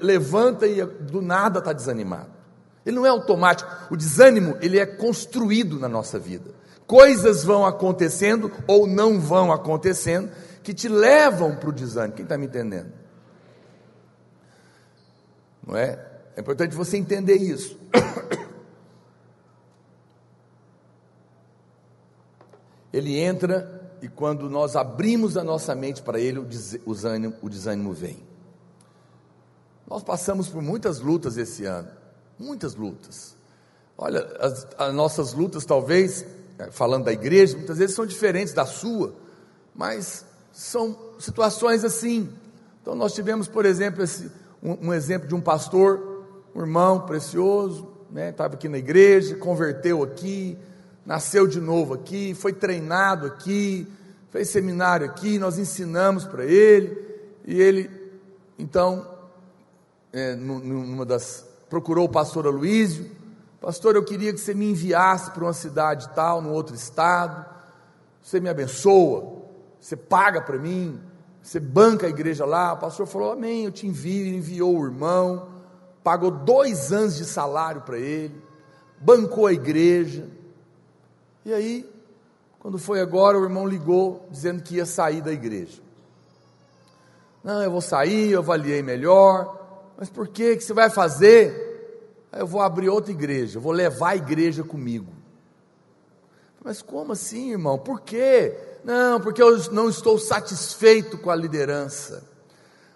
[0.00, 2.39] levanta e do nada está desanimado.
[2.84, 3.70] Ele não é automático.
[3.90, 6.54] O desânimo, ele é construído na nossa vida.
[6.86, 10.30] Coisas vão acontecendo ou não vão acontecendo
[10.62, 12.14] que te levam para o desânimo.
[12.14, 12.92] Quem está me entendendo?
[15.66, 16.06] Não é?
[16.36, 17.78] É importante você entender isso.
[22.92, 27.92] Ele entra e quando nós abrimos a nossa mente para Ele, o desânimo, o desânimo
[27.92, 28.22] vem.
[29.86, 31.90] Nós passamos por muitas lutas esse ano,
[32.40, 33.37] muitas lutas.
[33.96, 36.24] Olha, as, as nossas lutas, talvez,
[36.59, 39.14] é, falando da igreja, muitas vezes são diferentes da sua,
[39.74, 42.31] mas são situações assim.
[42.81, 44.31] Então, nós tivemos, por exemplo, esse,
[44.62, 46.24] um, um exemplo de um pastor,
[46.55, 50.57] um irmão precioso, né, estava aqui na igreja, converteu aqui,
[51.05, 53.87] nasceu de novo aqui, foi treinado aqui,
[54.31, 56.98] fez seminário aqui, nós ensinamos para ele,
[57.44, 57.90] e ele,
[58.59, 59.07] então,
[60.12, 63.11] é, numa das, procurou o pastor Aloísio,
[63.61, 67.46] pastor, eu queria que você me enviasse para uma cidade tal, no outro estado,
[68.20, 69.40] você me abençoa,
[69.80, 71.00] você paga para mim,
[71.40, 74.85] você banca a igreja lá, o pastor falou, amém, eu te envio, ele enviou o
[74.85, 75.48] irmão,
[76.02, 78.35] pagou dois anos de salário para ele,
[79.00, 80.28] bancou a igreja,
[81.44, 81.90] e aí,
[82.59, 85.80] quando foi agora, o irmão ligou dizendo que ia sair da igreja.
[87.42, 89.59] Não, eu vou sair, eu avaliei melhor.
[90.00, 92.26] Mas por que que você vai fazer?
[92.32, 95.12] Eu vou abrir outra igreja, eu vou levar a igreja comigo.
[96.64, 97.78] Mas como assim, irmão?
[97.78, 98.56] Por quê?
[98.82, 102.24] Não, porque eu não estou satisfeito com a liderança.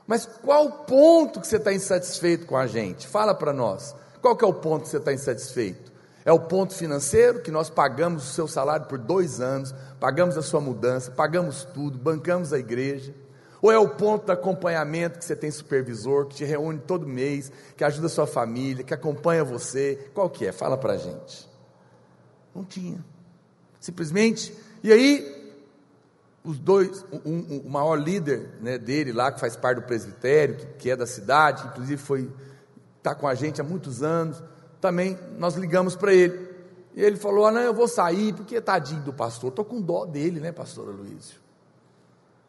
[0.07, 3.07] Mas qual o ponto que você está insatisfeito com a gente?
[3.07, 3.95] Fala para nós.
[4.23, 5.93] Qual que é o ponto que você está insatisfeito?
[6.25, 10.43] É o ponto financeiro, que nós pagamos o seu salário por dois anos, pagamos a
[10.43, 13.15] sua mudança, pagamos tudo, bancamos a igreja.
[13.65, 17.51] Ou é o ponto do acompanhamento que você tem supervisor, que te reúne todo mês,
[17.75, 20.11] que ajuda a sua família, que acompanha você?
[20.13, 20.53] Qual que é?
[20.53, 21.49] Fala para a gente.
[22.55, 23.03] Não tinha.
[23.81, 24.55] Simplesmente.
[24.83, 25.55] E aí,
[26.45, 30.57] os dois, um, um, o maior líder né, dele lá, que faz parte do presbitério,
[30.57, 32.31] que, que é da cidade, inclusive foi
[32.99, 34.43] está com a gente há muitos anos,
[34.79, 36.51] também nós ligamos para ele.
[36.95, 40.05] E ele falou: ah, não, eu vou sair, porque tadinho do pastor, estou com dó
[40.05, 41.44] dele, né, pastor Luísio?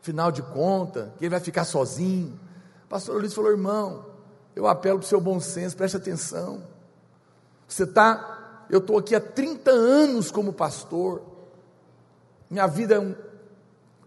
[0.05, 2.39] Final de conta, que ele vai ficar sozinho.
[2.87, 4.05] Pastor Luiz falou: irmão,
[4.55, 6.61] eu apelo para o seu bom senso, preste atenção.
[7.67, 11.23] Você está, eu estou aqui há 30 anos como pastor,
[12.47, 13.15] minha vida é um,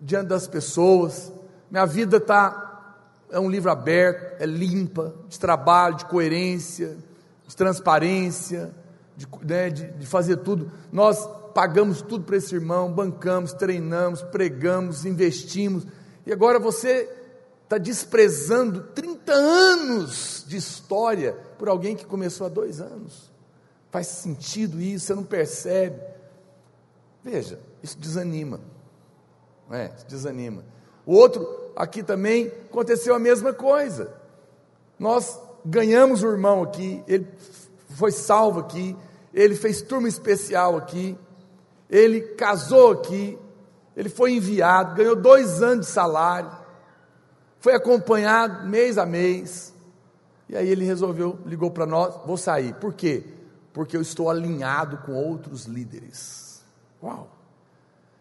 [0.00, 1.32] diante das pessoas,
[1.68, 2.94] minha vida está,
[3.28, 6.96] é um livro aberto, é limpa, de trabalho, de coerência,
[7.44, 8.72] de transparência,
[9.16, 10.70] de, né, de, de fazer tudo.
[10.92, 15.84] Nós pagamos tudo para esse irmão, bancamos, treinamos, pregamos, investimos,
[16.24, 17.12] e agora você
[17.64, 23.32] está desprezando 30 anos de história por alguém que começou há dois anos.
[23.90, 26.00] Faz sentido isso, você não percebe.
[27.24, 28.60] Veja, isso desanima.
[29.68, 29.90] É?
[29.96, 30.64] Isso desanima.
[31.04, 34.14] O outro, aqui também, aconteceu a mesma coisa.
[34.96, 37.26] Nós ganhamos o irmão aqui, ele
[37.96, 38.96] foi salvo aqui,
[39.34, 41.18] ele fez turma especial aqui,
[41.88, 43.38] ele casou aqui,
[43.96, 46.50] ele foi enviado, ganhou dois anos de salário,
[47.60, 49.74] foi acompanhado mês a mês,
[50.48, 52.74] e aí ele resolveu, ligou para nós, vou sair.
[52.74, 53.24] Por quê?
[53.72, 56.64] Porque eu estou alinhado com outros líderes.
[57.02, 57.28] Uau!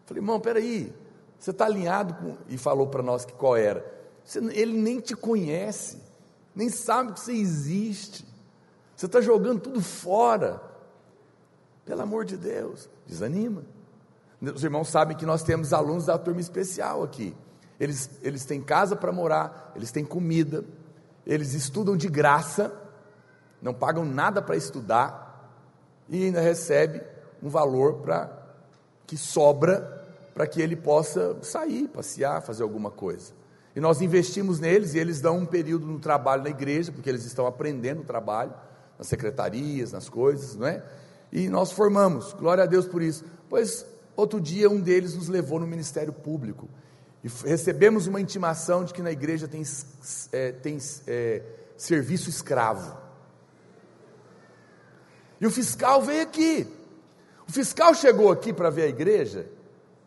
[0.04, 0.92] Falei, irmão, peraí,
[1.38, 2.36] você está alinhado com.
[2.48, 3.84] E falou para nós que qual era.
[4.24, 5.98] Você, ele nem te conhece,
[6.54, 8.26] nem sabe que você existe.
[8.96, 10.60] Você está jogando tudo fora.
[11.88, 13.62] Pelo amor de Deus, desanima.
[14.42, 17.34] Os irmãos sabem que nós temos alunos da turma especial aqui.
[17.80, 20.62] Eles, eles têm casa para morar, eles têm comida,
[21.26, 22.70] eles estudam de graça,
[23.62, 25.50] não pagam nada para estudar
[26.10, 27.00] e ainda recebe
[27.42, 28.30] um valor para
[29.06, 29.96] que sobra
[30.34, 33.32] para que ele possa sair, passear, fazer alguma coisa.
[33.74, 37.24] E nós investimos neles e eles dão um período no trabalho na igreja, porque eles
[37.24, 38.52] estão aprendendo o trabalho,
[38.98, 40.84] nas secretarias, nas coisas, não é?
[41.32, 43.24] E nós formamos, glória a Deus por isso.
[43.48, 43.84] Pois
[44.16, 46.68] outro dia um deles nos levou no Ministério Público
[47.22, 49.62] e recebemos uma intimação de que na igreja tem,
[50.32, 51.42] é, tem é,
[51.76, 52.96] serviço escravo.
[55.40, 56.66] E o fiscal veio aqui.
[57.48, 59.48] O fiscal chegou aqui para ver a igreja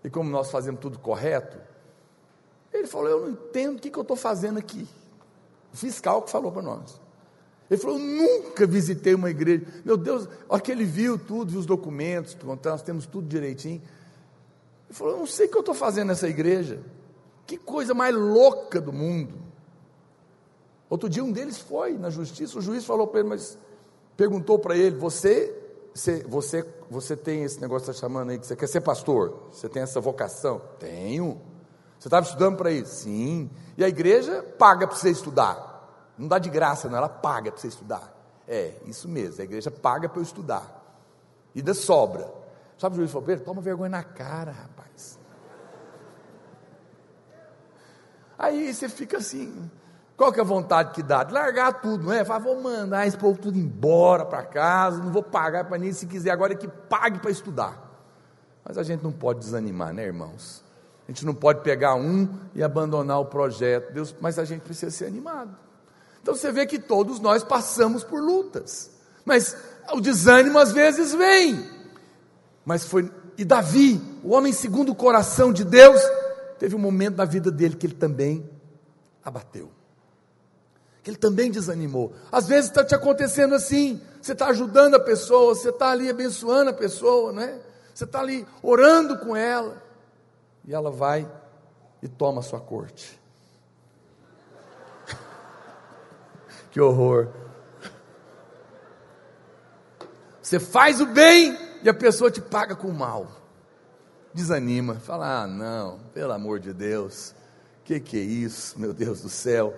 [0.03, 1.57] e como nós fazemos tudo correto,
[2.73, 4.87] ele falou: Eu não entendo o que, que eu estou fazendo aqui.
[5.73, 6.99] O fiscal que falou para nós.
[7.71, 9.65] Ele falou: Eu nunca visitei uma igreja.
[9.85, 13.81] Meu Deus, a hora que ele viu tudo, viu os documentos, nós temos tudo direitinho.
[14.89, 16.81] Ele falou: Eu não sei o que eu estou fazendo nessa igreja.
[17.47, 19.35] Que coisa mais louca do mundo.
[20.89, 23.57] Outro dia um deles foi na justiça, o juiz falou para ele, mas
[24.17, 25.57] perguntou para ele: Você
[25.93, 29.47] você, você, você tem esse negócio que está chamando aí, que você quer ser pastor?
[29.51, 30.61] Você tem essa vocação?
[30.77, 31.39] Tenho.
[31.97, 33.03] Você estava estudando para isso?
[33.03, 33.49] Sim.
[33.77, 35.70] E a igreja paga para você estudar.
[36.17, 38.13] Não dá de graça, não, ela paga para você estudar.
[38.47, 40.81] É, isso mesmo, a igreja paga para eu estudar.
[41.55, 42.31] E ainda sobra.
[42.77, 45.19] Sabe o juiz falou, Pedro, toma vergonha na cara, rapaz.
[48.37, 49.69] Aí você fica assim,
[50.17, 51.23] qual que é a vontade que dá?
[51.23, 52.25] De largar tudo, não é?
[52.25, 56.07] Fala, vou mandar esse povo tudo embora para casa, não vou pagar para ninguém, se
[56.07, 57.91] quiser agora é que pague para estudar.
[58.65, 60.63] Mas a gente não pode desanimar, né, irmãos?
[61.07, 64.91] A gente não pode pegar um e abandonar o projeto, Deus, mas a gente precisa
[64.91, 65.55] ser animado.
[66.21, 68.91] Então você vê que todos nós passamos por lutas,
[69.25, 69.55] mas
[69.93, 71.67] o desânimo às vezes vem.
[72.63, 76.01] Mas foi, e Davi, o homem segundo o coração de Deus,
[76.59, 78.47] teve um momento na vida dele que ele também
[79.23, 79.71] abateu
[81.03, 82.13] que ele também desanimou.
[82.31, 86.69] Às vezes está te acontecendo assim, você está ajudando a pessoa, você está ali abençoando
[86.69, 87.59] a pessoa, né?
[87.93, 89.81] Você está ali orando com ela,
[90.63, 91.29] e ela vai
[92.01, 93.19] e toma a sua corte.
[96.71, 97.27] Que horror.
[100.41, 103.27] Você faz o bem e a pessoa te paga com o mal.
[104.33, 107.35] Desanima, fala: ah, não, pelo amor de Deus,
[107.83, 109.75] que que é isso, meu Deus do céu?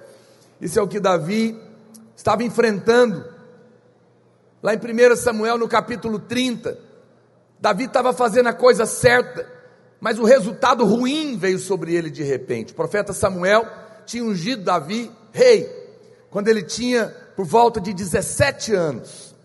[0.62, 1.60] Isso é o que Davi
[2.16, 3.34] estava enfrentando.
[4.62, 6.78] Lá em 1 Samuel, no capítulo 30,
[7.60, 9.46] Davi estava fazendo a coisa certa,
[10.00, 12.72] mas o resultado ruim veio sobre ele de repente.
[12.72, 13.66] O profeta Samuel
[14.06, 15.68] tinha ungido Davi rei,
[16.34, 19.36] quando ele tinha por volta de 17 anos.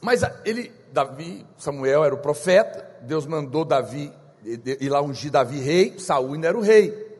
[0.00, 4.12] Mas ele, Davi, Samuel era o profeta, Deus mandou Davi
[4.44, 7.10] ir lá ungir Davi rei, Saul ainda era o rei.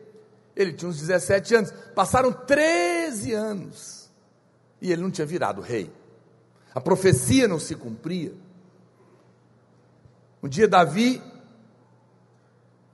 [0.54, 1.74] Ele tinha uns 17 anos.
[1.96, 4.08] Passaram 13 anos.
[4.80, 5.90] E ele não tinha virado rei.
[6.72, 8.32] A profecia não se cumpria.
[10.40, 11.20] Um dia Davi,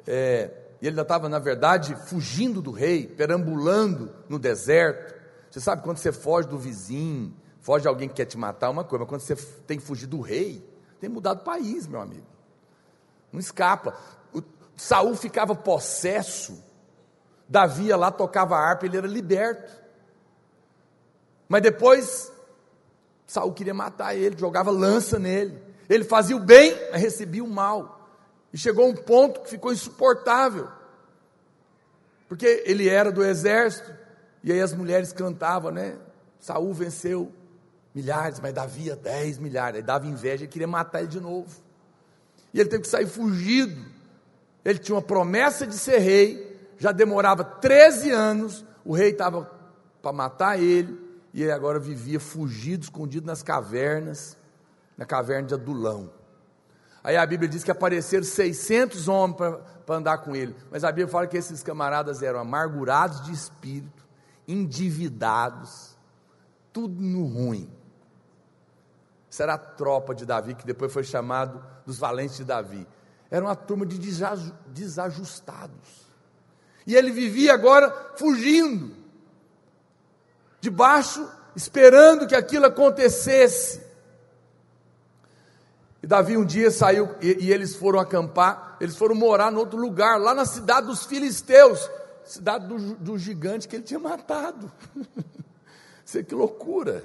[0.07, 0.51] é,
[0.87, 5.14] ele ainda estava, na verdade, fugindo do rei, perambulando no deserto.
[5.51, 8.84] Você sabe quando você foge do vizinho, foge alguém que quer te matar é uma
[8.84, 10.64] coisa, mas quando você tem fugir do rei,
[11.01, 12.26] tem mudado o país, meu amigo.
[13.32, 13.97] Não escapa.
[14.32, 14.43] O,
[14.76, 16.62] Saul ficava possesso,
[17.49, 19.72] Davi lá, tocava harpa, ele era liberto.
[21.49, 22.32] Mas depois,
[23.26, 25.61] Saul queria matar ele, jogava lança nele.
[25.89, 28.09] Ele fazia o bem, mas recebia o mal.
[28.53, 30.68] E chegou a um ponto que ficou insuportável.
[32.29, 33.93] Porque ele era do exército,
[34.43, 35.97] e aí as mulheres cantavam, né?
[36.41, 37.33] Saul venceu
[37.95, 39.77] milhares, mas Davi 10 milhares.
[39.77, 41.49] Aí dava inveja e queria matar ele de novo.
[42.53, 43.81] E ele teve que sair fugido.
[44.64, 49.51] Ele tinha uma promessa de ser rei, já demorava 13 anos, o rei estava
[50.03, 50.99] para matar ele,
[51.33, 54.37] e ele agora vivia fugido, escondido nas cavernas,
[54.97, 56.11] na caverna de Adulão.
[57.07, 61.07] Aí a Bíblia diz que apareceram 600 homens para andar com ele, mas a Bíblia
[61.07, 64.05] fala que esses camaradas eram amargurados de espírito,
[64.49, 65.97] endividados,
[66.73, 67.71] tudo no ruim.
[69.39, 72.85] Era a tropa de Davi, que depois foi chamado dos valentes de Davi.
[73.31, 74.01] Era uma turma de
[74.67, 76.11] desajustados.
[76.85, 78.97] E ele vivia agora fugindo,
[80.61, 83.86] debaixo, esperando que aquilo acontecesse.
[86.07, 89.77] E Davi um dia saiu e, e, eles foram acampar, eles foram morar em outro
[89.77, 91.91] lugar, lá na cidade dos filisteus,
[92.23, 94.71] cidade do, do gigante que ele tinha matado.
[96.07, 97.03] Você que loucura!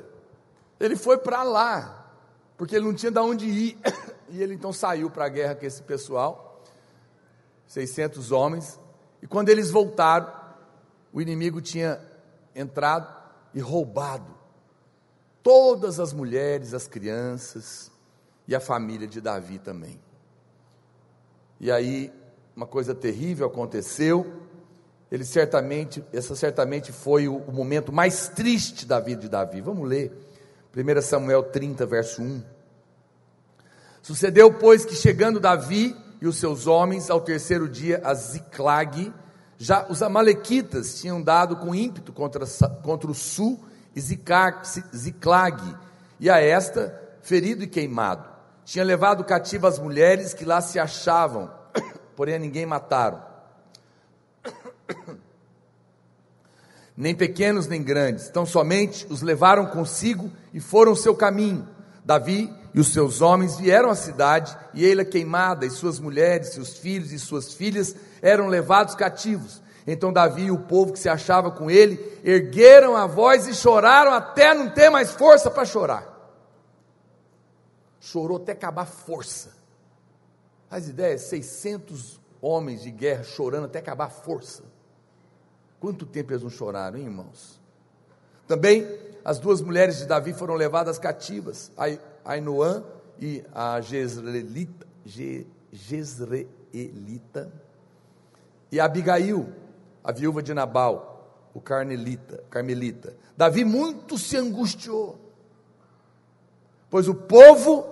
[0.80, 2.14] Ele foi para lá,
[2.56, 3.78] porque ele não tinha de onde ir.
[4.30, 6.64] E ele então saiu para a guerra com esse pessoal,
[7.68, 8.80] 600 homens.
[9.20, 10.32] E quando eles voltaram,
[11.12, 12.00] o inimigo tinha
[12.56, 13.12] entrado
[13.52, 14.32] e roubado
[15.42, 17.92] todas as mulheres, as crianças
[18.48, 20.00] e a família de Davi também.
[21.60, 22.12] E aí
[22.56, 24.42] uma coisa terrível aconteceu.
[25.12, 29.62] Ele certamente, essa certamente foi o, o momento mais triste da vida de Davi.
[29.62, 30.12] Vamos ler
[30.76, 32.44] 1 Samuel 30, verso 1.
[34.02, 39.14] Sucedeu, pois, que chegando Davi e os seus homens ao terceiro dia a Ziclag,
[39.58, 42.46] já os amalequitas tinham dado com ímpeto contra,
[42.84, 43.60] contra o sul
[43.96, 45.78] e Ziclag,
[46.20, 48.31] e a esta ferido e queimado.
[48.66, 51.52] Tinha levado cativo as mulheres que lá se achavam,
[52.16, 53.22] porém a ninguém mataram.
[56.96, 61.68] Nem pequenos nem grandes, tão somente os levaram consigo e foram seu caminho.
[62.04, 66.78] Davi e os seus homens vieram à cidade, e ela queimada, e suas mulheres, seus
[66.78, 69.62] filhos e suas filhas eram levados cativos.
[69.86, 74.14] Então Davi e o povo que se achava com ele ergueram a voz e choraram
[74.14, 76.11] até não ter mais força para chorar.
[78.02, 79.56] Chorou até acabar força.
[80.70, 84.64] As ideias, 600 homens de guerra chorando até acabar força.
[85.80, 87.62] Quanto tempo eles não choraram, hein, irmãos?
[88.48, 88.88] Também
[89.24, 91.72] as duas mulheres de Davi foram levadas cativas.
[92.26, 92.84] Ainoã
[93.20, 94.88] e a Jezreelita,
[95.72, 97.52] Jezreelita
[98.72, 99.54] e Abigail,
[100.04, 103.16] a viúva de Nabal, o Carmelita, Carmelita.
[103.38, 105.20] Davi muito se angustiou,
[106.90, 107.91] pois o povo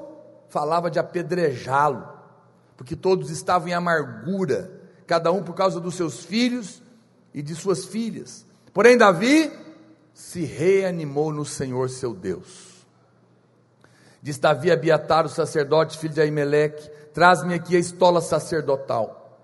[0.49, 2.07] falava de apedrejá-lo,
[2.75, 4.71] porque todos estavam em amargura,
[5.05, 6.81] cada um por causa dos seus filhos
[7.33, 8.45] e de suas filhas.
[8.73, 9.51] Porém, Davi
[10.13, 12.69] se reanimou no Senhor seu Deus.
[14.21, 19.39] Diz Davi a Abiatar, o sacerdote, filho de Aimeleque: Traz-me aqui a estola sacerdotal.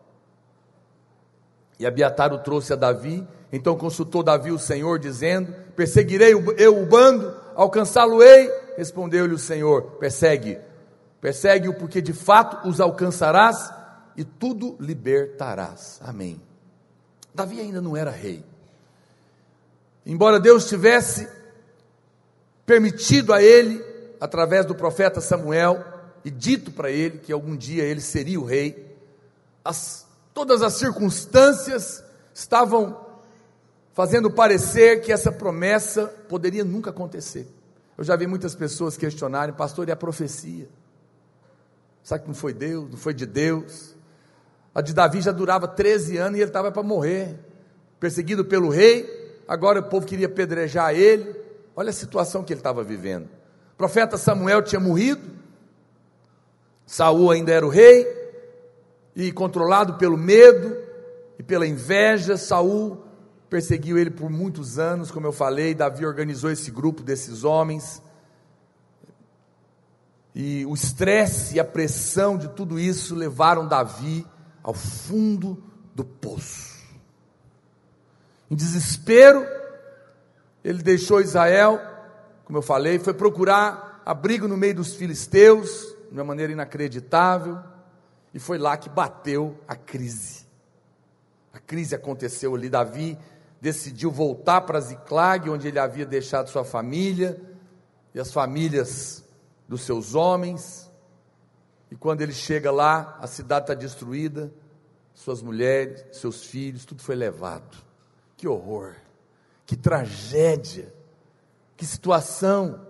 [1.80, 3.26] E Abiatar o trouxe a Davi.
[3.52, 8.52] Então consultou Davi o Senhor, dizendo: Perseguirei eu o bando, alcançá-lo-ei.
[8.76, 10.60] Respondeu-lhe o Senhor: Persegue,
[11.26, 13.74] persegue-o, porque de fato os alcançarás
[14.16, 16.00] e tudo libertarás.
[16.04, 16.40] Amém.
[17.34, 18.46] Davi ainda não era rei.
[20.06, 21.28] Embora Deus tivesse
[22.64, 23.84] permitido a ele
[24.22, 25.84] através do profeta Samuel
[26.24, 28.96] e dito para ele que algum dia ele seria o rei,
[29.64, 32.04] as, todas as circunstâncias
[32.36, 33.04] estavam
[33.96, 37.48] fazendo parecer que essa promessa poderia nunca acontecer.
[37.98, 40.70] Eu já vi muitas pessoas questionarem, pastor, e a profecia?
[42.06, 43.96] Sabe que não foi Deus, não foi de Deus?
[44.76, 47.36] A de Davi já durava 13 anos e ele estava para morrer,
[48.00, 51.36] perseguido pelo rei, agora o povo queria pedrejar ele.
[51.76, 53.26] Olha a situação que ele estava vivendo.
[53.74, 55.28] O profeta Samuel tinha morrido,
[56.86, 58.06] Saul ainda era o rei,
[59.16, 60.78] e controlado pelo medo
[61.40, 63.04] e pela inveja, Saul
[63.50, 68.00] perseguiu ele por muitos anos, como eu falei, Davi organizou esse grupo desses homens.
[70.36, 74.28] E o estresse e a pressão de tudo isso levaram Davi
[74.62, 75.64] ao fundo
[75.96, 76.76] do poço.
[78.52, 79.44] Em desespero,
[80.64, 81.96] ele deixou Israel
[82.46, 87.58] como eu falei, foi procurar abrigo no meio dos filisteus, de uma maneira inacreditável,
[88.32, 90.46] e foi lá que bateu a crise.
[91.52, 92.70] A crise aconteceu ali.
[92.70, 93.18] Davi
[93.60, 97.42] decidiu voltar para Ziclag, onde ele havia deixado sua família
[98.14, 99.24] e as famílias
[99.68, 100.92] dos seus homens.
[101.90, 104.52] E quando ele chega lá, a cidade está destruída,
[105.14, 107.78] suas mulheres, seus filhos, tudo foi levado.
[108.38, 108.96] Que horror,
[109.66, 110.94] que tragédia,
[111.78, 112.86] que situação.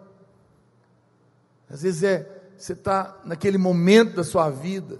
[1.70, 5.00] Às vezes é, você está naquele momento da sua vida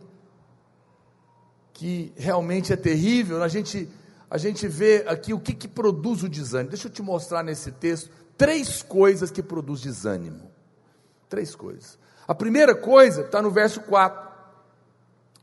[1.74, 3.44] que realmente é terrível.
[3.44, 3.90] A gente,
[4.30, 6.70] a gente vê aqui o que, que produz o desânimo.
[6.70, 10.55] Deixa eu te mostrar nesse texto três coisas que produz desânimo.
[11.36, 12.00] Três coisas.
[12.26, 14.32] A primeira coisa está no verso 4.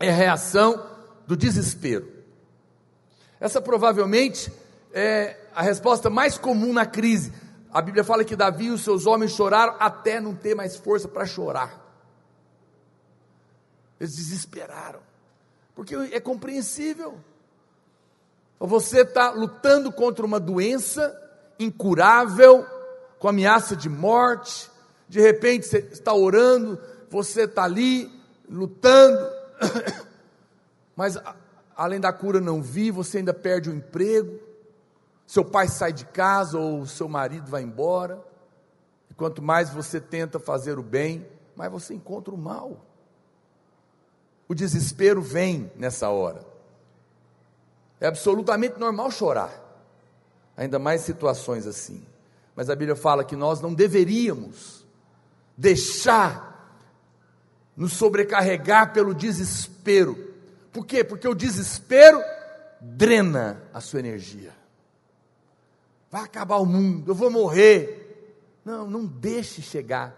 [0.00, 0.88] É a reação
[1.26, 2.10] do desespero.
[3.38, 4.50] Essa provavelmente
[4.94, 7.30] é a resposta mais comum na crise.
[7.70, 11.06] A Bíblia fala que Davi e os seus homens choraram até não ter mais força
[11.06, 11.78] para chorar.
[14.00, 15.00] Eles desesperaram,
[15.74, 17.20] porque é compreensível.
[18.58, 21.14] Você está lutando contra uma doença
[21.58, 22.66] incurável,
[23.18, 24.71] com ameaça de morte,
[25.12, 28.10] de repente você está orando, você está ali
[28.48, 29.30] lutando,
[30.96, 31.18] mas
[31.76, 34.40] além da cura não vir, você ainda perde o emprego,
[35.26, 38.24] seu pai sai de casa ou seu marido vai embora,
[39.10, 42.82] e quanto mais você tenta fazer o bem, mais você encontra o mal.
[44.48, 46.42] O desespero vem nessa hora.
[48.00, 49.52] É absolutamente normal chorar,
[50.56, 52.02] ainda mais situações assim.
[52.56, 54.81] Mas a Bíblia fala que nós não deveríamos
[55.56, 56.52] deixar
[57.76, 60.32] nos sobrecarregar pelo desespero.
[60.72, 61.02] Por quê?
[61.02, 62.22] Porque o desespero
[62.80, 64.54] drena a sua energia.
[66.10, 68.00] Vai acabar o mundo, eu vou morrer.
[68.64, 70.14] Não, não deixe chegar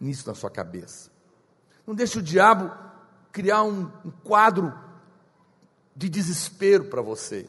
[0.00, 1.10] nisso na sua cabeça.
[1.86, 2.70] Não deixe o diabo
[3.32, 4.72] criar um, um quadro
[5.94, 7.48] de desespero para você.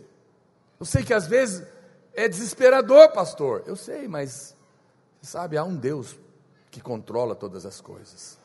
[0.79, 1.65] Eu sei que às vezes
[2.13, 3.63] é desesperador, pastor.
[3.65, 4.55] Eu sei, mas
[5.21, 6.17] sabe, há um Deus
[6.71, 8.39] que controla todas as coisas.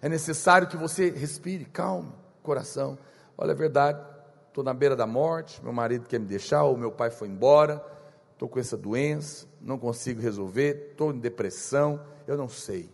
[0.00, 2.96] É necessário que você respire, calme, coração.
[3.36, 4.00] Olha, é verdade,
[4.46, 7.84] estou na beira da morte, meu marido quer me deixar, ou meu pai foi embora,
[8.32, 12.88] estou com essa doença, não consigo resolver, estou em depressão, eu não sei.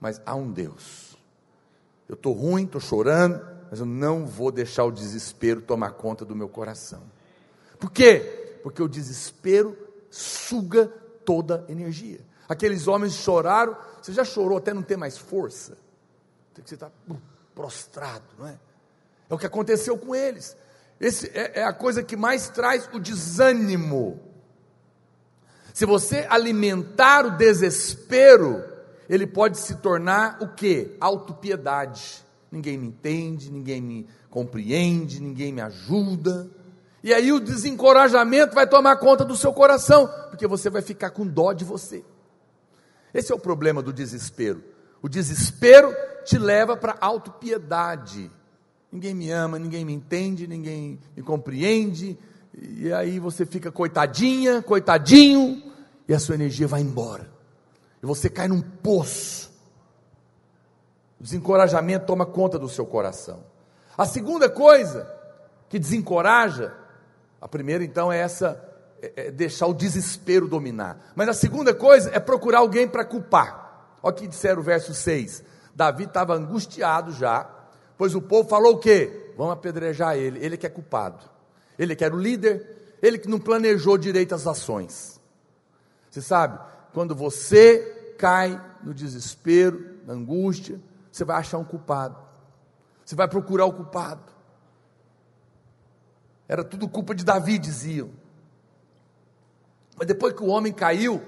[0.00, 1.16] Mas há um Deus.
[2.08, 6.36] Eu estou ruim, estou chorando, mas eu não vou deixar o desespero tomar conta do
[6.36, 7.02] meu coração.
[7.80, 8.60] Por quê?
[8.62, 9.76] Porque o desespero
[10.10, 10.86] suga
[11.24, 12.20] toda a energia.
[12.52, 13.74] Aqueles homens choraram.
[14.00, 15.78] Você já chorou até não ter mais força?
[16.54, 17.16] Você está uh,
[17.54, 18.58] prostrado, não é?
[19.30, 20.54] É o que aconteceu com eles.
[21.00, 24.20] Esse é, é a coisa que mais traz o desânimo.
[25.72, 28.62] Se você alimentar o desespero,
[29.08, 30.94] ele pode se tornar o que?
[31.00, 32.22] Autopiedade.
[32.50, 36.50] Ninguém me entende, ninguém me compreende, ninguém me ajuda.
[37.02, 41.26] E aí o desencorajamento vai tomar conta do seu coração, porque você vai ficar com
[41.26, 42.04] dó de você.
[43.12, 44.62] Esse é o problema do desespero.
[45.02, 45.94] O desespero
[46.24, 48.30] te leva para a autopiedade.
[48.90, 52.18] Ninguém me ama, ninguém me entende, ninguém me compreende.
[52.54, 55.62] E aí você fica coitadinha, coitadinho,
[56.06, 57.30] e a sua energia vai embora.
[58.02, 59.50] E você cai num poço.
[61.18, 63.44] O desencorajamento toma conta do seu coração.
[63.96, 65.08] A segunda coisa
[65.68, 66.74] que desencoraja,
[67.40, 68.71] a primeira então é essa
[69.02, 71.12] é, é deixar o desespero dominar.
[71.16, 73.98] Mas a segunda coisa é procurar alguém para culpar.
[74.00, 75.42] Olha o que disseram o verso 6.
[75.74, 77.50] Davi estava angustiado já,
[77.98, 79.32] pois o povo falou o quê?
[79.36, 81.18] Vamos apedrejar ele, ele que é culpado.
[81.78, 85.20] Ele que era o líder, ele que não planejou direito as ações.
[86.08, 86.60] Você sabe,
[86.92, 90.80] quando você cai no desespero, na angústia,
[91.10, 92.16] você vai achar um culpado.
[93.04, 94.32] Você vai procurar o culpado.
[96.48, 98.10] Era tudo culpa de Davi, diziam.
[99.96, 101.22] Mas depois que o homem caiu,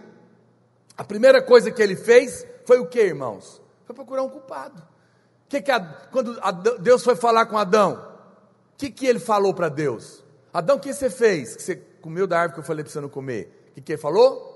[0.97, 3.61] a primeira coisa que ele fez foi o que, irmãos?
[3.85, 4.83] Foi procurar um culpado.
[5.49, 6.39] Que que a, quando
[6.81, 7.95] Deus foi falar com Adão,
[8.73, 10.25] o que, que ele falou para Deus?
[10.53, 11.57] Adão, o que você fez?
[11.57, 13.69] Que você comeu da árvore que eu falei para você não comer?
[13.71, 14.53] O que, que ele falou?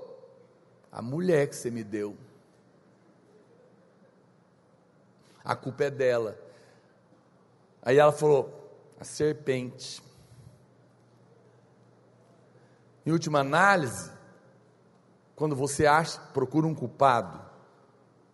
[0.91, 2.15] A mulher que você me deu.
[5.43, 6.37] A culpa é dela.
[7.81, 10.01] Aí ela falou: a serpente.
[13.09, 14.11] Em última análise,
[15.35, 17.41] quando você acha, procura um culpado,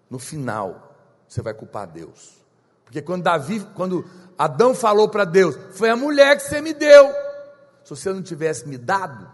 [0.09, 2.43] no final você vai culpar Deus.
[2.83, 4.05] Porque quando Davi, quando
[4.37, 7.09] Adão falou para Deus, foi a mulher que você me deu.
[7.85, 9.31] Se você não tivesse me dado,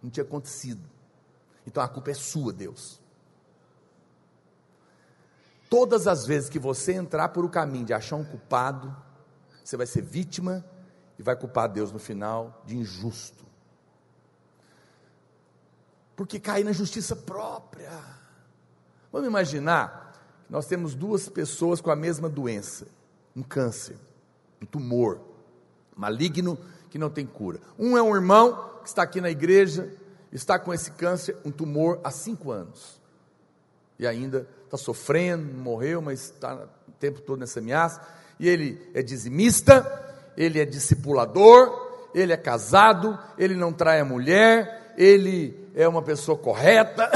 [0.00, 0.88] não tinha acontecido.
[1.66, 3.00] Então a culpa é sua, Deus.
[5.68, 8.96] Todas as vezes que você entrar por o caminho de achar um culpado,
[9.64, 10.64] você vai ser vítima
[11.18, 13.49] e vai culpar Deus no final de injusto.
[16.20, 17.90] Porque cai na justiça própria.
[19.10, 22.86] Vamos imaginar que nós temos duas pessoas com a mesma doença,
[23.34, 23.96] um câncer,
[24.60, 25.18] um tumor
[25.96, 26.58] maligno
[26.90, 27.58] que não tem cura.
[27.78, 29.90] Um é um irmão que está aqui na igreja,
[30.30, 33.00] está com esse câncer, um tumor há cinco anos.
[33.98, 37.98] E ainda está sofrendo, morreu, mas está o tempo todo nessa ameaça.
[38.38, 44.79] E ele é dizimista, ele é discipulador, ele é casado, ele não trai a mulher,
[45.00, 47.10] ele é uma pessoa correta,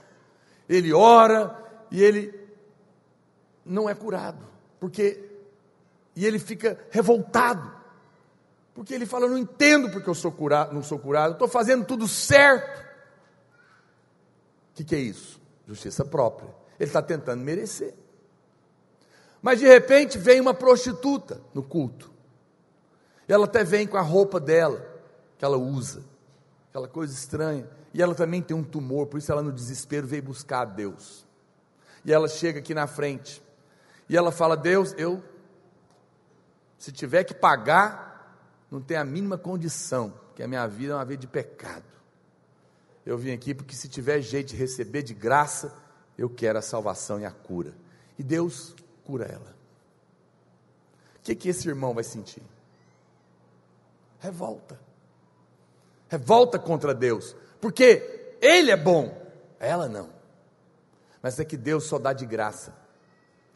[0.66, 1.54] ele ora
[1.90, 2.34] e ele
[3.66, 4.46] não é curado,
[4.80, 5.28] porque
[6.16, 7.76] e ele fica revoltado.
[8.74, 11.84] Porque ele fala: "Eu não entendo porque eu sou curado, não sou curado, estou fazendo
[11.84, 12.80] tudo certo".
[14.70, 15.38] O que, que é isso?
[15.66, 16.48] Justiça própria.
[16.80, 17.94] Ele está tentando merecer.
[19.42, 22.10] Mas de repente vem uma prostituta no culto.
[23.28, 24.82] Ela até vem com a roupa dela,
[25.36, 26.02] que ela usa,
[26.78, 27.68] aquela coisa estranha.
[27.92, 31.26] E ela também tem um tumor, por isso ela no desespero veio buscar a Deus.
[32.04, 33.42] E ela chega aqui na frente.
[34.08, 35.22] E ela fala: Deus, eu,
[36.78, 41.04] se tiver que pagar, não tem a mínima condição, que a minha vida é uma
[41.04, 41.84] vida de pecado.
[43.04, 45.74] Eu vim aqui porque se tiver jeito de receber de graça,
[46.16, 47.74] eu quero a salvação e a cura.
[48.18, 48.74] E Deus
[49.04, 49.56] cura ela.
[51.16, 52.42] O que, que esse irmão vai sentir?
[54.18, 54.78] revolta.
[56.08, 59.14] Revolta contra Deus, porque Ele é bom,
[59.60, 60.08] ela não.
[61.22, 62.74] Mas é que Deus só dá de graça,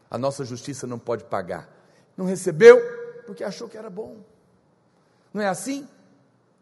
[0.09, 1.67] a nossa justiça não pode pagar.
[2.15, 2.79] Não recebeu
[3.25, 4.17] porque achou que era bom.
[5.33, 5.87] Não é assim?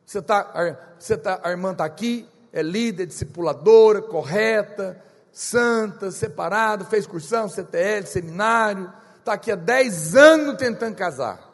[0.06, 7.08] Você está, você tá, a irmã está aqui, é líder, discipuladora, correta, santa, separada, fez
[7.08, 11.51] cursão, CTL, seminário, está aqui há 10 anos tentando casar.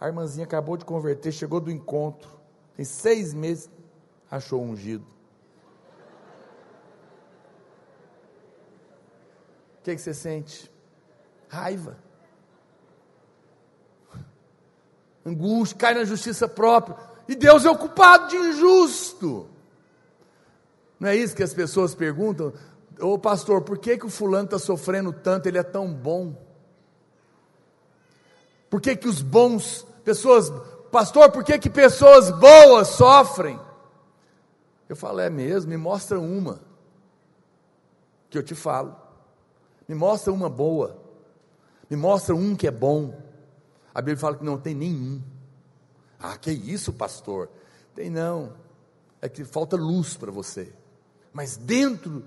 [0.00, 2.30] A irmãzinha acabou de converter, chegou do encontro,
[2.76, 3.68] tem seis meses,
[4.30, 5.04] achou ungido.
[9.80, 10.70] O que, que você sente?
[11.48, 11.98] Raiva.
[15.24, 16.96] Angústia, cai na justiça própria.
[17.26, 19.48] E Deus é o culpado de injusto.
[20.98, 22.52] Não é isso que as pessoas perguntam?
[23.00, 25.46] Ô pastor, por que, que o fulano está sofrendo tanto?
[25.46, 26.47] Ele é tão bom.
[28.68, 30.50] Por que, que os bons Pessoas,
[30.90, 33.60] pastor, por que, que pessoas boas sofrem?
[34.88, 36.62] Eu falo, é mesmo, me mostra uma,
[38.30, 38.96] que eu te falo.
[39.86, 40.96] Me mostra uma boa,
[41.90, 43.20] me mostra um que é bom.
[43.94, 45.22] A Bíblia fala que não tem nenhum.
[46.18, 47.50] Ah, que isso, pastor?
[47.94, 48.54] Tem não,
[49.20, 50.72] é que falta luz para você.
[51.34, 52.24] Mas dentro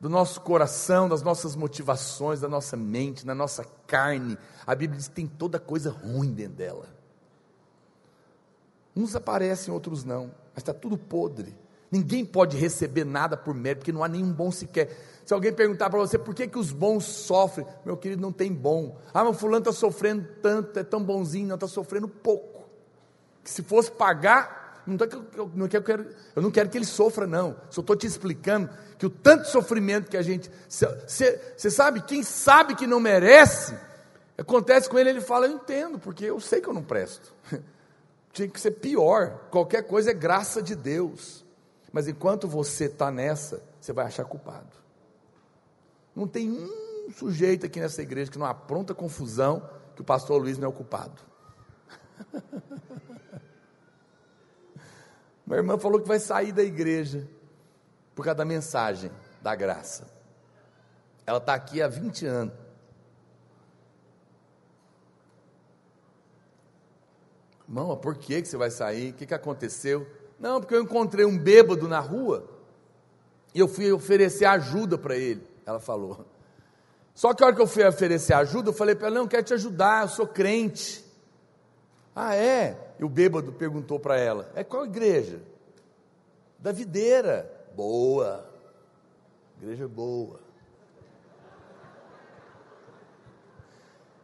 [0.00, 4.36] do nosso coração, das nossas motivações, da nossa mente, na nossa carne,
[4.66, 6.88] a Bíblia diz que tem toda coisa ruim dentro dela.
[8.94, 11.56] Uns aparecem, outros não, mas está tudo podre.
[11.90, 14.90] Ninguém pode receber nada por mérito, porque não há nenhum bom sequer.
[15.24, 18.52] Se alguém perguntar para você por que, que os bons sofrem, meu querido, não tem
[18.52, 18.98] bom.
[19.12, 22.64] Ah, mas fulano está sofrendo tanto, é tão bonzinho, não está sofrendo pouco.
[23.42, 25.06] Que se fosse pagar, não tá,
[25.36, 26.06] eu, não quero,
[26.36, 27.56] eu não quero que ele sofra, não.
[27.70, 28.68] Só estou te explicando
[28.98, 30.50] que o tanto sofrimento que a gente.
[30.68, 33.74] Você sabe, quem sabe que não merece,
[34.36, 37.34] acontece com ele, ele fala, eu entendo, porque eu sei que eu não presto.
[38.32, 39.48] tinha que ser pior.
[39.50, 41.44] Qualquer coisa é graça de Deus.
[41.92, 44.76] Mas enquanto você está nessa, você vai achar culpado.
[46.14, 50.58] Não tem um sujeito aqui nessa igreja que não apronta confusão que o pastor Luiz
[50.58, 51.22] não é o culpado.
[55.46, 57.28] Minha irmã falou que vai sair da igreja
[58.14, 59.10] por causa da mensagem
[59.42, 60.06] da graça.
[61.26, 62.54] Ela está aqui há 20 anos.
[67.68, 69.10] Irmão, por que, que você vai sair?
[69.10, 70.06] O que, que aconteceu?
[70.38, 72.48] Não, porque eu encontrei um bêbado na rua
[73.54, 75.46] e eu fui oferecer ajuda para ele.
[75.64, 76.26] Ela falou.
[77.14, 79.44] Só que a hora que eu fui oferecer ajuda, eu falei para ela: Não, quero
[79.44, 81.03] te ajudar, eu sou crente.
[82.14, 82.94] Ah, é?
[82.98, 85.40] E o bêbado perguntou para ela: É qual igreja?
[86.58, 87.50] Da videira.
[87.74, 88.48] Boa.
[89.60, 90.40] Igreja boa.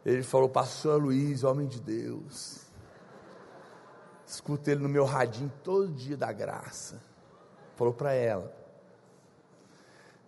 [0.05, 2.61] Ele falou: Pastor Luiz, homem de Deus.
[4.25, 7.01] Escuto ele no meu radinho todo dia da graça.
[7.75, 8.51] Falou para ela.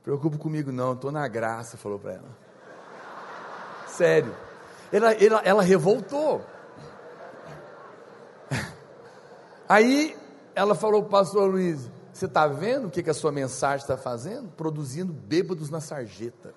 [0.03, 2.37] Preocupa comigo não, estou na graça, falou para ela.
[3.87, 4.35] Sério.
[4.91, 6.43] Ela, ela, ela revoltou.
[9.67, 10.17] Aí
[10.55, 13.83] ela falou para o pastor Luiz, Você está vendo o que, que a sua mensagem
[13.83, 14.49] está fazendo?
[14.51, 16.53] Produzindo bêbados na sarjeta.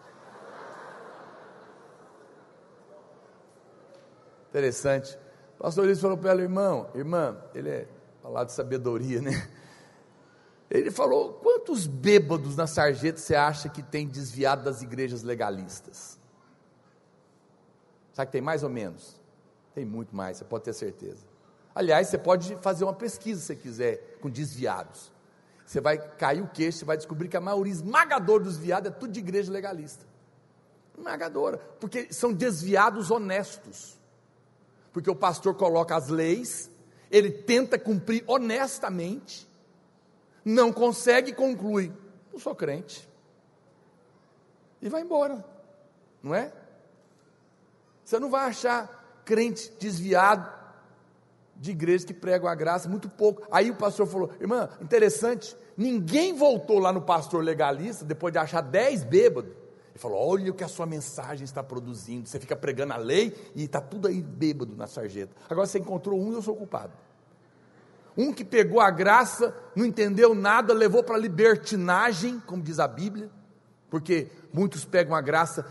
[4.51, 5.19] Interessante.
[5.59, 7.89] O pastor Luiz falou para ela, irmão, irmã, ele é
[8.23, 9.49] falar de sabedoria, né?
[10.71, 16.19] Ele falou: quantos bêbados na sarjeta você acha que tem desviado das igrejas legalistas?
[18.13, 19.21] Sabe que tem mais ou menos?
[19.75, 21.36] Tem muito mais, você pode ter certeza.
[21.77, 25.13] Aliás, você pode fazer uma pesquisa se quiser, com desviados.
[25.67, 28.95] Você vai cair o queixo, você vai descobrir que a maioria esmagadora dos viados é
[28.95, 30.07] tudo de igreja legalista.
[30.97, 33.99] Esmagadora, porque são desviados honestos.
[34.91, 36.71] Porque o pastor coloca as leis,
[37.11, 39.47] ele tenta cumprir honestamente,
[40.43, 41.93] não consegue conclui:
[42.33, 43.07] não sou crente.
[44.81, 45.45] E vai embora,
[46.23, 46.51] não é?
[48.03, 50.56] Você não vai achar crente desviado
[51.59, 53.43] de igrejas que pregam a graça, muito pouco.
[53.51, 58.61] Aí o pastor falou: irmã, interessante, ninguém voltou lá no pastor legalista depois de achar
[58.61, 59.53] dez bêbados.
[59.53, 62.29] Ele falou: olha o que a sua mensagem está produzindo.
[62.29, 65.35] Você fica pregando a lei e está tudo aí bêbado na sarjeta.
[65.49, 66.93] Agora você encontrou um e eu sou culpado.
[68.17, 72.89] Um que pegou a graça, não entendeu nada, levou para a libertinagem, como diz a
[72.89, 73.31] Bíblia,
[73.91, 75.67] porque muitos pegam a graça,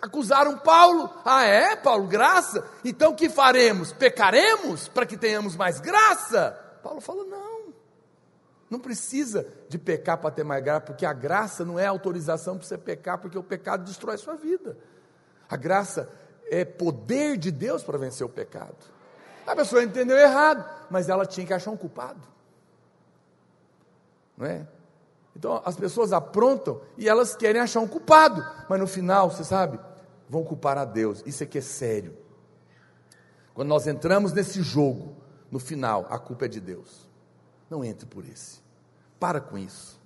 [0.00, 1.10] acusaram Paulo.
[1.24, 2.64] Ah, é, Paulo, graça?
[2.84, 3.92] Então que faremos?
[3.92, 6.52] Pecaremos para que tenhamos mais graça?
[6.82, 7.74] Paulo falou: não,
[8.68, 12.66] não precisa de pecar para ter mais graça, porque a graça não é autorização para
[12.66, 14.76] você pecar, porque o pecado destrói sua vida.
[15.48, 16.08] A graça
[16.50, 18.76] é poder de Deus para vencer o pecado.
[19.46, 22.20] A pessoa entendeu errado, mas ela tinha que achar um culpado.
[24.36, 24.66] Não é?
[25.40, 29.80] Então as pessoas aprontam e elas querem achar um culpado, mas no final, você sabe,
[30.28, 31.22] vão culpar a Deus.
[31.24, 32.14] Isso aqui é sério.
[33.54, 35.16] Quando nós entramos nesse jogo,
[35.50, 37.08] no final, a culpa é de Deus.
[37.70, 38.60] Não entre por esse.
[39.18, 39.98] Para com isso.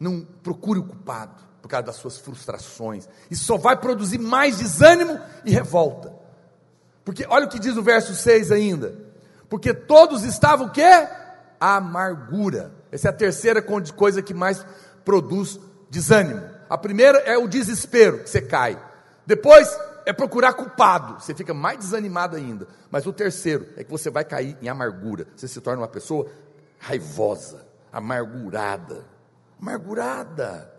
[0.00, 3.08] Não procure o culpado por causa das suas frustrações.
[3.30, 6.12] Isso só vai produzir mais desânimo e revolta.
[7.04, 8.98] Porque olha o que diz o verso 6 ainda.
[9.48, 11.08] Porque todos estavam o quê?
[11.62, 12.72] Amargura.
[12.90, 14.64] Essa é a terceira coisa que mais
[15.04, 16.42] produz desânimo.
[16.68, 18.80] A primeira é o desespero, que você cai.
[19.26, 19.68] Depois
[20.04, 22.66] é procurar culpado, você fica mais desanimado ainda.
[22.90, 25.26] Mas o terceiro é que você vai cair em amargura.
[25.36, 26.26] Você se torna uma pessoa
[26.78, 29.04] raivosa, amargurada.
[29.60, 30.72] Amargurada.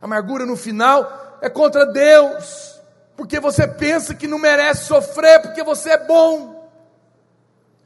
[0.00, 2.80] Amargura no final é contra Deus
[3.16, 6.61] porque você pensa que não merece sofrer, porque você é bom.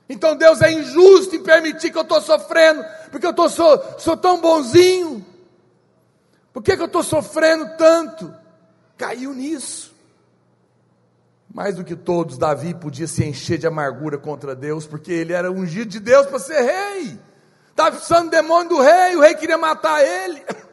[0.08, 4.16] Então Deus é injusto em permitir que eu estou sofrendo, porque eu tô, sou, sou
[4.16, 5.24] tão bonzinho.
[6.52, 8.32] Por que, que eu estou sofrendo tanto?
[8.96, 9.94] Caiu nisso.
[11.52, 15.50] Mais do que todos, Davi podia se encher de amargura contra Deus, porque ele era
[15.50, 17.18] ungido de Deus para ser rei.
[17.70, 20.42] Estava precisando do demônio do rei, o rei queria matar ele.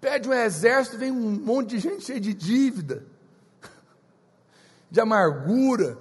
[0.00, 3.04] Pede um exército, vem um monte de gente cheia de dívida,
[4.90, 5.98] de amargura.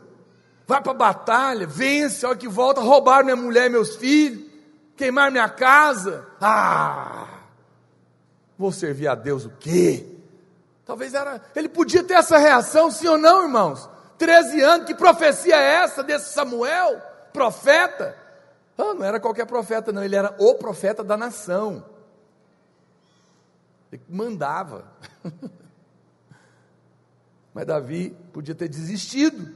[0.67, 4.49] Vai para a batalha, vence, olha que volta, roubar minha mulher meus filhos,
[4.95, 6.25] queimar minha casa.
[6.41, 7.27] Ah!
[8.57, 10.07] Vou servir a Deus o quê?
[10.85, 11.41] Talvez era.
[11.55, 13.89] Ele podia ter essa reação, sim ou não, irmãos?
[14.17, 17.01] 13 anos, que profecia é essa desse Samuel?
[17.33, 18.17] Profeta?
[18.77, 21.83] Ah, não era qualquer profeta, não, ele era o profeta da nação.
[23.91, 24.85] Ele mandava.
[27.55, 29.49] Mas Davi podia ter desistido.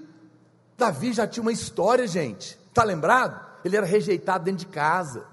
[0.78, 2.58] Davi já tinha uma história, gente.
[2.70, 3.46] Está lembrado?
[3.66, 5.26] Ele era rejeitado dentro de casa.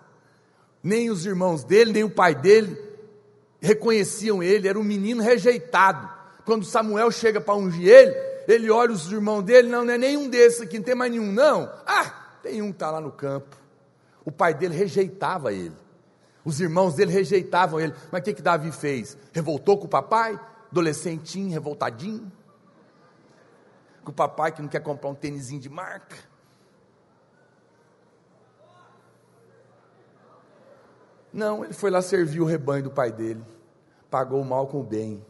[0.83, 2.77] Nem os irmãos dele, nem o pai dele
[3.61, 4.67] reconheciam ele.
[4.67, 6.12] Era um menino rejeitado.
[6.45, 8.12] Quando Samuel chega para ungir ele,
[8.49, 9.69] ele olha os irmãos dele.
[9.69, 11.73] Não, não é nenhum desses aqui, não tem mais nenhum, não.
[11.87, 13.57] Ah, tem um que está lá no campo.
[14.25, 15.77] O pai dele rejeitava ele.
[16.45, 17.95] Os irmãos dele rejeitavam ele.
[18.11, 19.17] Mas o que, que Davi fez?
[19.33, 20.39] Revoltou com o papai?
[20.69, 22.33] Adolescentinho, revoltadinho?
[24.07, 26.15] Com o papai que não quer comprar um tênisinho de marca?
[31.33, 33.45] Não, ele foi lá servir o rebanho do pai dele.
[34.09, 35.27] Pagou o mal com o bem.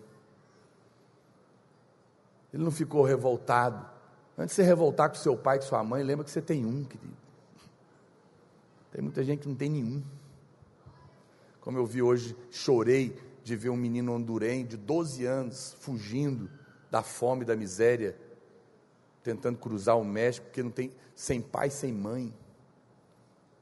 [2.53, 3.83] Ele não ficou revoltado.
[4.37, 6.85] Antes de você revoltar com seu pai, com sua mãe, lembra que você tem um,
[6.85, 7.17] querido.
[8.93, 10.03] Tem muita gente que não tem nenhum.
[11.63, 16.51] Como eu vi hoje, chorei de ver um menino hondurém de 12 anos fugindo
[16.91, 18.26] da fome, da miséria,
[19.27, 22.33] tentando cruzar o México, porque não tem sem pai, sem mãe.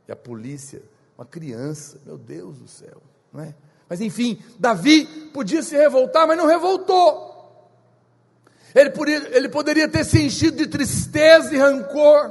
[0.07, 0.83] E a polícia,
[1.17, 3.03] uma criança, meu Deus do céu,
[3.33, 3.55] não é?
[3.89, 7.33] Mas enfim, Davi podia se revoltar, mas não revoltou.
[8.75, 12.31] Ele, podia, ele poderia ter se enchido de tristeza e rancor.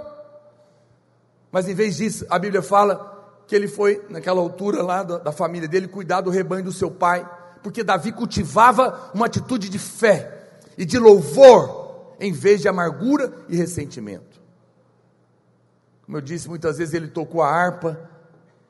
[1.51, 5.31] Mas em vez disso, a Bíblia fala que ele foi, naquela altura lá da, da
[5.31, 7.27] família dele, cuidar do rebanho do seu pai,
[7.63, 10.43] porque Davi cultivava uma atitude de fé
[10.77, 11.82] e de louvor,
[12.19, 14.41] em vez de amargura e ressentimento.
[16.05, 18.09] Como eu disse, muitas vezes ele tocou a harpa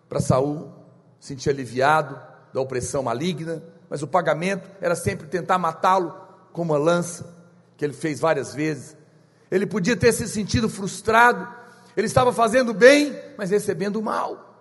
[0.07, 0.71] para Saul,
[1.19, 2.19] sentir aliviado
[2.53, 6.15] da opressão maligna, mas o pagamento era sempre tentar matá-lo
[6.51, 7.35] com uma lança,
[7.75, 8.95] que ele fez várias vezes.
[9.49, 11.47] Ele podia ter se sentido frustrado,
[11.95, 14.51] ele estava fazendo bem, mas recebendo mal.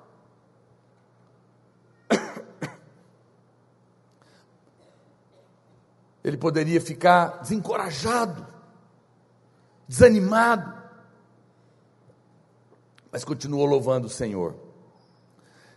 [6.23, 8.52] Ele poderia ficar desencorajado,
[9.87, 10.73] desanimado,
[13.11, 14.55] mas continuou louvando o Senhor.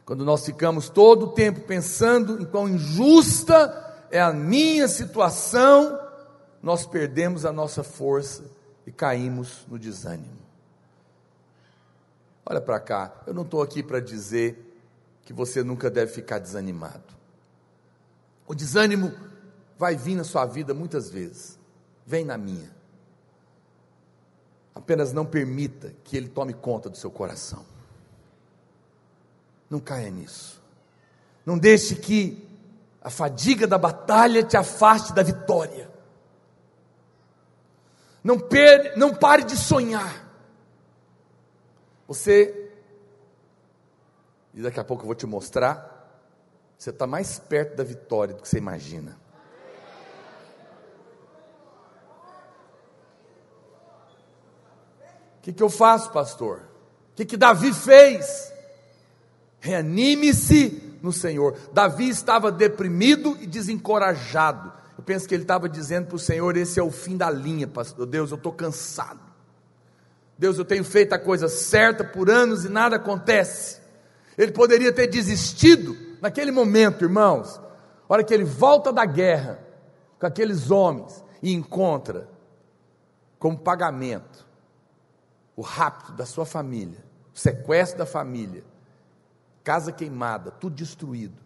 [0.06, 6.00] Quando nós ficamos todo o tempo pensando em quão injusta é a minha situação,
[6.62, 8.44] nós perdemos a nossa força
[8.86, 10.46] e caímos no desânimo.
[12.46, 14.80] Olha para cá, eu não estou aqui para dizer
[15.24, 17.16] que você nunca deve ficar desanimado.
[18.48, 19.12] O desânimo
[19.78, 21.58] vai vir na sua vida muitas vezes,
[22.06, 22.75] vem na minha.
[24.76, 27.66] Apenas não permita que ele tome conta do seu coração.
[29.70, 30.62] Não caia nisso.
[31.46, 32.46] Não deixe que
[33.02, 35.90] a fadiga da batalha te afaste da vitória.
[38.24, 40.26] Não, per, não pare de sonhar.
[42.08, 42.72] Você,
[44.54, 45.96] e daqui a pouco eu vou te mostrar,
[46.78, 49.18] você está mais perto da vitória do que você imagina.
[55.46, 56.58] Que, que eu faço, pastor?
[57.12, 58.52] O que, que Davi fez?
[59.60, 61.56] Reanime-se no Senhor.
[61.72, 64.74] Davi estava deprimido e desencorajado.
[64.98, 67.68] Eu penso que ele estava dizendo para o Senhor: esse é o fim da linha,
[67.68, 68.08] pastor.
[68.08, 69.20] Deus, eu estou cansado.
[70.36, 73.80] Deus, eu tenho feito a coisa certa por anos e nada acontece.
[74.36, 77.62] Ele poderia ter desistido naquele momento, irmãos.
[78.10, 79.60] A hora que ele volta da guerra
[80.20, 82.28] com aqueles homens e encontra
[83.38, 84.45] como pagamento
[85.56, 87.04] o rapto da sua família,
[87.34, 88.64] o sequestro da família,
[89.64, 91.42] casa queimada, tudo destruído.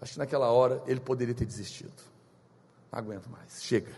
[0.00, 1.92] Acho que naquela hora ele poderia ter desistido.
[2.90, 3.92] Não aguento mais, chega.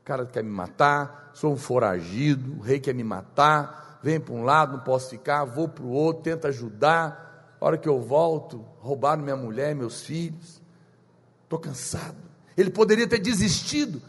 [0.00, 4.34] O cara quer me matar, sou um foragido, o rei quer me matar, vem para
[4.34, 7.56] um lado, não posso ficar, vou para o outro, tenta ajudar.
[7.60, 10.60] A hora que eu volto, roubaram minha mulher, meus filhos.
[11.44, 12.16] Estou cansado.
[12.56, 14.00] Ele poderia ter desistido,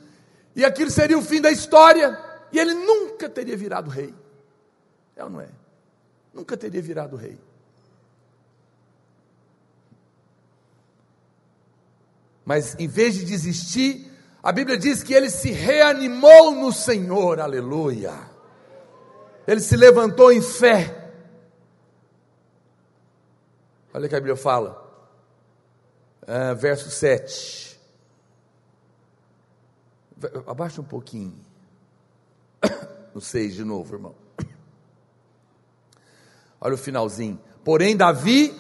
[0.55, 4.15] e aquilo seria o fim da história e ele nunca teria virado rei.
[5.13, 5.49] É ou não é?
[6.33, 7.37] Nunca teria virado rei.
[12.45, 14.09] Mas em vez de desistir,
[14.41, 18.13] a Bíblia diz que ele se reanimou no Senhor, aleluia.
[19.45, 21.11] Ele se levantou em fé.
[23.93, 24.81] Olha o que a Bíblia fala,
[26.21, 27.77] uh, verso 7.
[30.47, 31.44] Abaixa um pouquinho
[33.15, 34.13] no 6 de novo, irmão.
[36.59, 37.39] Olha o finalzinho.
[37.63, 38.53] Porém, Davi,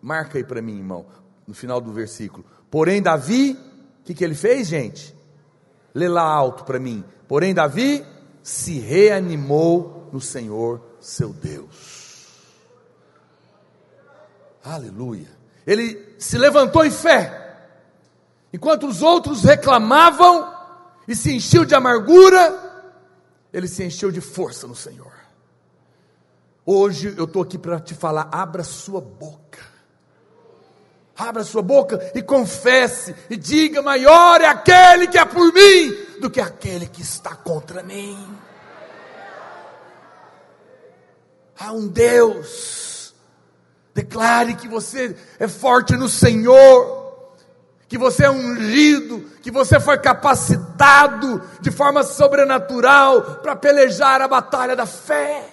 [0.00, 1.04] marca aí para mim, irmão,
[1.46, 2.44] no final do versículo.
[2.70, 3.52] Porém, Davi,
[4.00, 5.14] o que, que ele fez, gente?
[5.94, 7.04] Lê lá alto para mim.
[7.28, 8.04] Porém, Davi
[8.42, 12.24] se reanimou no Senhor seu Deus.
[14.64, 15.28] Aleluia.
[15.66, 17.42] Ele se levantou em fé.
[18.50, 20.52] Enquanto os outros reclamavam
[21.06, 22.63] e se enchiam de amargura,
[23.54, 25.12] ele se encheu de força no Senhor.
[26.66, 29.62] Hoje eu estou aqui para te falar: abra sua boca.
[31.16, 36.28] Abra sua boca e confesse e diga: maior é aquele que é por mim do
[36.28, 38.36] que aquele que está contra mim.
[41.56, 43.14] Há um Deus.
[43.94, 47.03] Declare que você é forte no Senhor
[47.94, 54.74] que você é ungido, que você foi capacitado de forma sobrenatural para pelejar a batalha
[54.74, 55.44] da fé.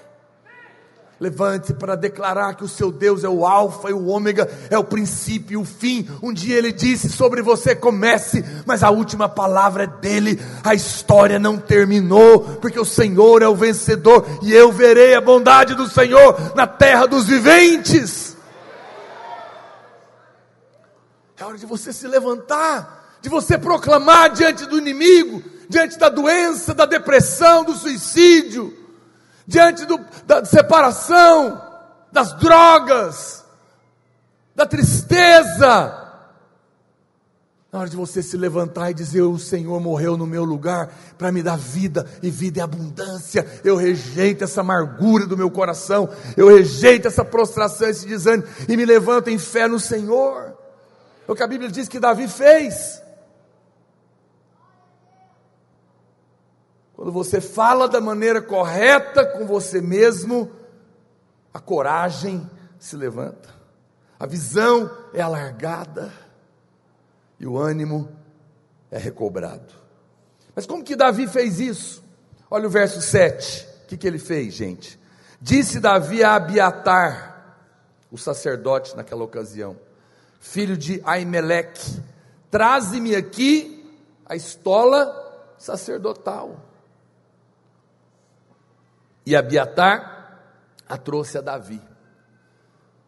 [1.20, 4.84] Levante-se para declarar que o seu Deus é o Alfa e o Ômega, é o
[4.84, 6.10] princípio e o fim.
[6.20, 10.42] Um dia ele disse sobre você: comece, mas a última palavra é dele.
[10.64, 15.76] A história não terminou, porque o Senhor é o vencedor e eu verei a bondade
[15.76, 18.31] do Senhor na terra dos viventes.
[21.42, 26.72] É hora de você se levantar, de você proclamar diante do inimigo, diante da doença,
[26.72, 28.72] da depressão, do suicídio,
[29.48, 31.60] diante do, da separação,
[32.12, 33.44] das drogas,
[34.56, 35.98] da tristeza.
[37.72, 41.32] Na hora de você se levantar e dizer: O Senhor morreu no meu lugar para
[41.32, 43.50] me dar vida e vida em abundância.
[43.64, 46.08] Eu rejeito essa amargura do meu coração.
[46.38, 50.51] Eu rejeito essa prostração, esse desânimo e me levanto em fé no Senhor.
[51.28, 53.02] É o que a Bíblia diz que Davi fez.
[56.94, 60.52] Quando você fala da maneira correta com você mesmo,
[61.54, 62.48] a coragem
[62.78, 63.50] se levanta,
[64.20, 66.14] a visão é alargada
[67.40, 68.08] e o ânimo
[68.92, 69.74] é recobrado.
[70.56, 72.04] Mas como que Davi fez isso?
[72.50, 73.68] Olha o verso 7.
[73.84, 75.00] O que, que ele fez, gente?
[75.42, 77.56] Disse Davi a Abiatar,
[78.12, 79.76] o sacerdote naquela ocasião,
[80.42, 82.02] filho de Aimeleque:
[82.50, 83.90] Traze-me aqui
[84.26, 86.60] a estola sacerdotal.
[89.26, 90.42] E Abiatar
[90.90, 91.82] a trouxe a Davi.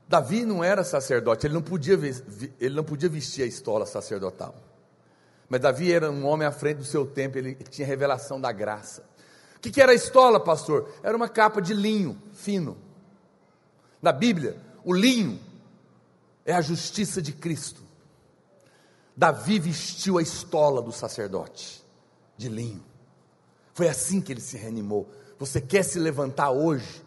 [0.08, 1.96] Davi não era sacerdote, ele não podia,
[2.62, 4.56] ele não podia vestir a estola sacerdotal.
[5.50, 9.04] Mas Davi era um homem à frente do seu tempo, ele tinha revelação da graça.
[9.58, 10.90] O que, que era a estola, pastor?
[11.02, 12.78] Era uma capa de linho fino.
[14.02, 15.40] Na Bíblia, o linho
[16.46, 17.82] é a justiça de Cristo.
[19.16, 21.84] Davi vestiu a estola do sacerdote
[22.36, 22.84] de linho.
[23.74, 25.10] Foi assim que ele se reanimou.
[25.40, 27.04] Você quer se levantar hoje?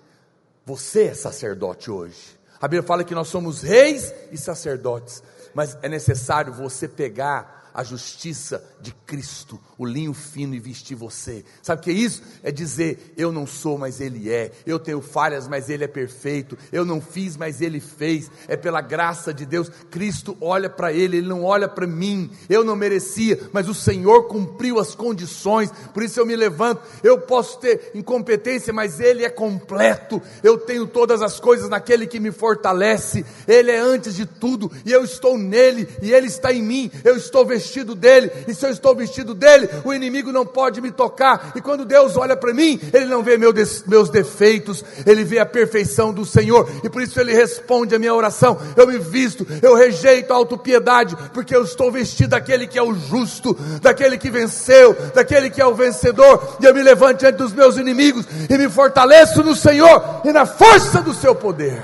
[0.64, 2.36] Você é sacerdote hoje.
[2.60, 5.22] A Bíblia fala que nós somos reis e sacerdotes,
[5.54, 11.44] mas é necessário você pegar a justiça de Cristo, o linho fino e vestir você.
[11.62, 12.22] Sabe o que é isso?
[12.42, 14.50] É dizer: eu não sou, mas Ele é.
[14.64, 16.56] Eu tenho falhas, mas Ele é perfeito.
[16.72, 18.30] Eu não fiz, mas Ele fez.
[18.48, 19.70] É pela graça de Deus.
[19.90, 22.30] Cristo olha para Ele, Ele não olha para mim.
[22.48, 25.70] Eu não merecia, mas o Senhor cumpriu as condições.
[25.92, 26.80] Por isso eu me levanto.
[27.04, 30.22] Eu posso ter incompetência, mas Ele é completo.
[30.42, 33.22] Eu tenho todas as coisas naquele que me fortalece.
[33.46, 36.90] Ele é antes de tudo e eu estou nele e Ele está em mim.
[37.04, 40.80] Eu estou vestido vestido dele, e se eu estou vestido dele, o inimigo não pode
[40.80, 41.52] me tocar.
[41.56, 46.12] E quando Deus olha para mim, ele não vê meus defeitos, ele vê a perfeição
[46.12, 48.58] do Senhor, e por isso ele responde a minha oração.
[48.76, 52.94] Eu me visto, eu rejeito a autopiedade, porque eu estou vestido daquele que é o
[52.94, 57.52] justo, daquele que venceu, daquele que é o vencedor, e eu me levanto diante dos
[57.52, 61.82] meus inimigos e me fortaleço no Senhor e na força do seu poder.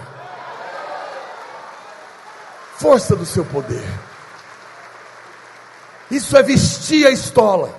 [2.77, 4.12] Força do seu poder.
[6.13, 7.75] Isso é vestir a estola.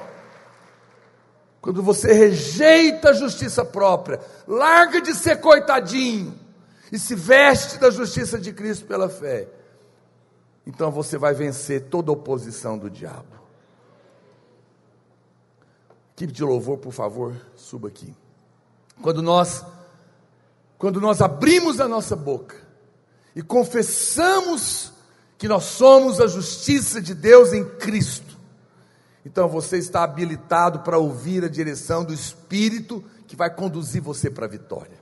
[1.62, 6.34] Quando você rejeita a justiça própria, larga de ser coitadinho
[6.92, 9.48] e se veste da justiça de Cristo pela fé,
[10.66, 13.40] então você vai vencer toda oposição do diabo.
[16.16, 18.16] Equipe de louvor, por favor, suba aqui.
[19.00, 19.64] Quando nós
[20.80, 22.58] quando nós abrimos a nossa boca
[23.36, 24.93] e confessamos
[25.38, 28.38] que nós somos a justiça de Deus em Cristo.
[29.26, 34.46] Então você está habilitado para ouvir a direção do Espírito que vai conduzir você para
[34.46, 35.02] a vitória.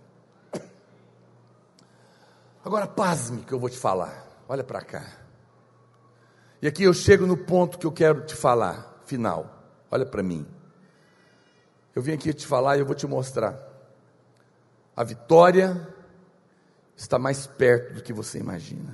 [2.64, 4.28] Agora, pasme que eu vou te falar.
[4.48, 5.06] Olha para cá.
[6.62, 9.64] E aqui eu chego no ponto que eu quero te falar, final.
[9.90, 10.46] Olha para mim.
[11.96, 13.58] Eu vim aqui te falar e eu vou te mostrar.
[14.96, 15.88] A vitória
[16.96, 18.94] está mais perto do que você imagina.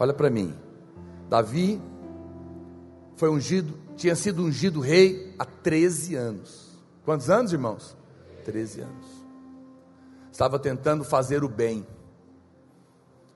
[0.00, 0.58] Olha para mim.
[1.28, 1.80] Davi
[3.16, 6.80] foi ungido, tinha sido ungido rei há 13 anos.
[7.04, 7.94] Quantos anos, irmãos?
[8.46, 9.06] 13 anos.
[10.32, 11.86] Estava tentando fazer o bem,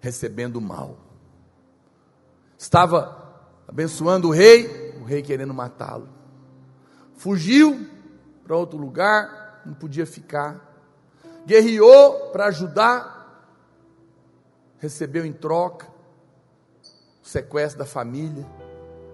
[0.01, 0.97] recebendo o mal.
[2.57, 6.09] Estava abençoando o rei, o rei querendo matá-lo.
[7.13, 7.87] Fugiu
[8.43, 10.73] para outro lugar, não podia ficar.
[11.45, 13.53] Guerreou para ajudar,
[14.79, 15.94] recebeu em troca
[17.25, 18.47] o sequestro da família,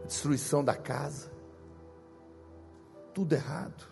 [0.02, 1.30] a destruição da casa.
[3.14, 3.88] Tudo errado.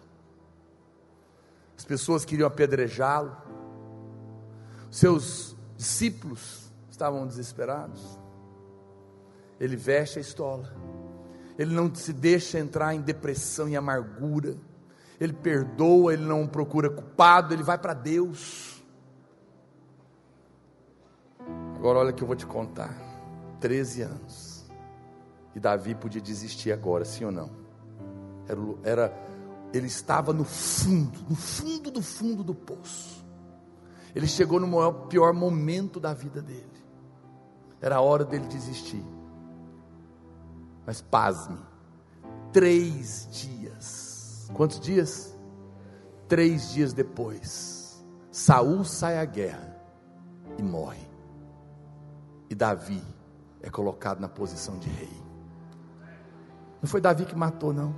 [1.77, 3.37] As pessoas queriam apedrejá-lo.
[4.91, 8.19] Seus discípulos estavam desesperados.
[9.61, 10.75] Ele veste a estola.
[11.57, 14.57] Ele não se deixa entrar em depressão e amargura.
[15.21, 18.83] Ele perdoa, ele não procura culpado, ele vai para Deus.
[21.77, 23.08] Agora olha que eu vou te contar.
[23.61, 24.67] 13 anos.
[25.55, 27.51] E Davi podia desistir agora, sim ou não?
[28.47, 29.29] Era, era,
[29.73, 33.27] ele estava no fundo, no fundo do fundo do poço.
[34.15, 36.67] Ele chegou no maior, pior momento da vida dele.
[37.81, 39.05] Era a hora dele desistir.
[40.87, 41.59] Mas pasme,
[42.53, 44.49] três dias.
[44.55, 45.37] Quantos dias?
[46.27, 49.77] Três dias depois, Saul sai à guerra
[50.59, 51.09] e morre.
[52.51, 53.03] E Davi
[53.63, 55.23] é colocado na posição de rei.
[56.81, 57.95] Não foi Davi que matou, não.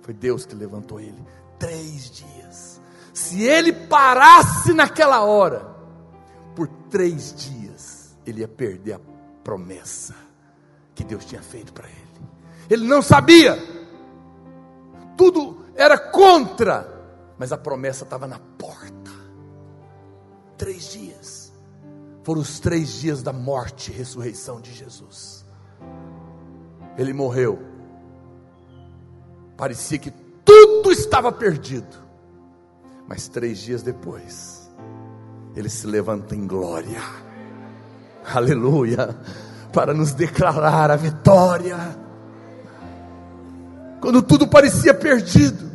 [0.00, 1.22] Foi Deus que levantou ele.
[1.58, 2.80] Três dias.
[3.14, 5.72] Se ele parasse naquela hora,
[6.56, 9.00] por três dias, ele ia perder a
[9.44, 10.14] promessa
[10.94, 12.02] que Deus tinha feito para ele.
[12.68, 13.58] Ele não sabia,
[15.16, 16.88] tudo era contra,
[17.38, 19.10] mas a promessa estava na porta.
[20.56, 21.41] Três dias,
[22.22, 25.44] foram os três dias da morte e ressurreição de Jesus.
[26.96, 27.58] Ele morreu,
[29.56, 30.12] parecia que
[30.44, 31.96] tudo estava perdido,
[33.08, 34.70] mas três dias depois,
[35.56, 37.02] ele se levanta em glória,
[38.34, 39.16] aleluia,
[39.72, 41.76] para nos declarar a vitória.
[44.00, 45.70] Quando tudo parecia perdido,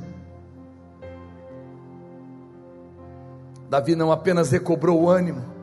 [3.70, 5.57] Davi não apenas recobrou o ânimo,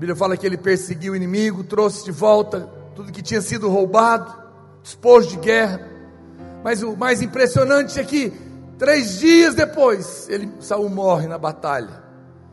[0.00, 2.60] Bíblia fala que ele perseguiu o inimigo, trouxe de volta
[2.96, 4.34] tudo que tinha sido roubado,
[4.82, 5.86] despojo de guerra.
[6.64, 8.32] Mas o mais impressionante é que
[8.78, 12.02] três dias depois, ele Saul morre na batalha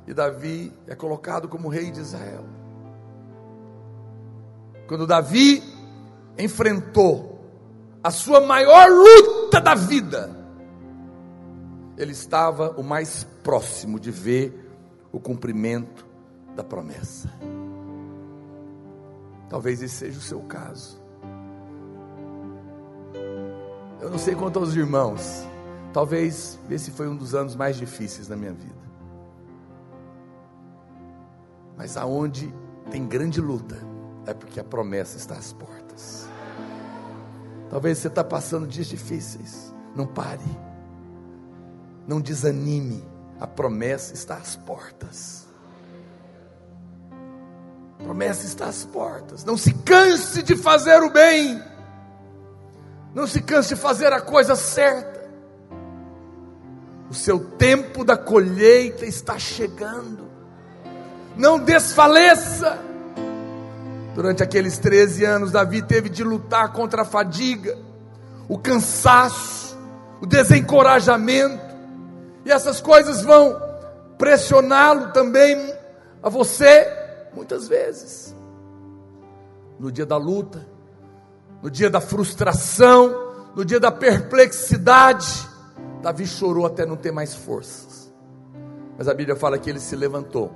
[0.06, 2.44] e Davi é colocado como rei de Israel.
[4.86, 5.64] Quando Davi
[6.38, 7.40] enfrentou
[8.04, 10.36] a sua maior luta da vida,
[11.98, 14.70] ele estava o mais próximo de ver
[15.14, 16.07] o cumprimento
[16.58, 17.30] da promessa.
[19.48, 21.00] Talvez esse seja o seu caso.
[24.02, 25.46] Eu não sei quanto aos irmãos,
[25.94, 28.76] talvez esse foi um dos anos mais difíceis da minha vida.
[31.78, 32.54] Mas aonde
[32.90, 33.78] tem grande luta,
[34.26, 36.28] é porque a promessa está às portas.
[37.70, 40.42] Talvez você está passando dias difíceis, não pare.
[42.08, 43.04] Não desanime,
[43.40, 45.47] a promessa está às portas.
[48.00, 49.44] A promessa está às portas.
[49.44, 51.62] Não se canse de fazer o bem.
[53.14, 55.18] Não se canse de fazer a coisa certa.
[57.10, 60.28] O seu tempo da colheita está chegando.
[61.36, 62.78] Não desfaleça.
[64.14, 67.78] Durante aqueles 13 anos, Davi teve de lutar contra a fadiga,
[68.50, 69.78] o cansaço,
[70.20, 71.76] o desencorajamento,
[72.44, 73.62] e essas coisas vão
[74.18, 75.72] pressioná-lo também
[76.24, 76.92] a você,
[77.34, 78.36] muitas vezes.
[79.80, 80.68] No dia da luta,
[81.62, 85.48] no dia da frustração, no dia da perplexidade,
[86.02, 88.14] Davi chorou até não ter mais forças.
[88.98, 90.52] Mas a Bíblia fala que ele se levantou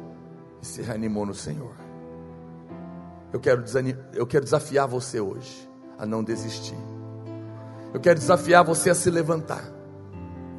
[0.62, 1.74] e se reanimou no Senhor.
[3.32, 3.64] Eu quero,
[4.14, 6.78] eu quero desafiar você hoje a não desistir.
[7.94, 9.64] Eu quero desafiar você a se levantar,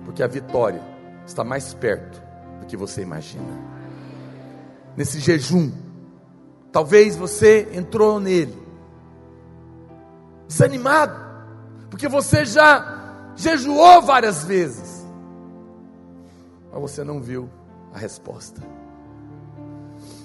[0.05, 0.83] porque a vitória
[1.27, 2.23] está mais perto
[2.61, 3.73] do que você imagina.
[4.97, 5.73] Nesse jejum,
[6.73, 8.61] talvez você entrou nele
[10.49, 11.15] desanimado,
[11.89, 15.07] porque você já jejuou várias vezes,
[16.73, 17.49] mas você não viu
[17.95, 18.61] a resposta.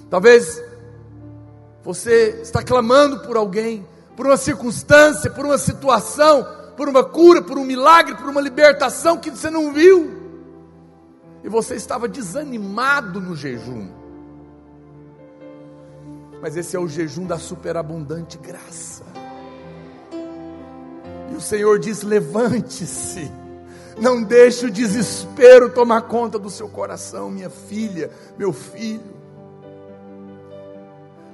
[0.10, 0.62] Talvez
[1.84, 3.86] você está clamando por alguém,
[4.16, 6.45] por uma circunstância, por uma situação,
[6.76, 10.18] por uma cura, por um milagre, por uma libertação que você não viu
[11.43, 13.89] e você estava desanimado no jejum.
[16.42, 19.04] Mas esse é o jejum da superabundante graça.
[21.32, 23.32] E o Senhor diz: levante-se,
[24.00, 29.18] não deixe o desespero tomar conta do seu coração, minha filha, meu filho.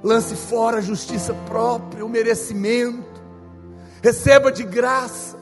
[0.02, 3.22] Lance fora a justiça própria, o merecimento,
[4.02, 5.38] receba de graça,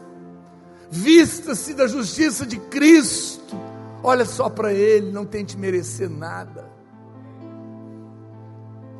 [0.89, 3.43] vista-se da justiça de Cristo
[4.03, 6.69] Olha só para Ele, não tente merecer nada.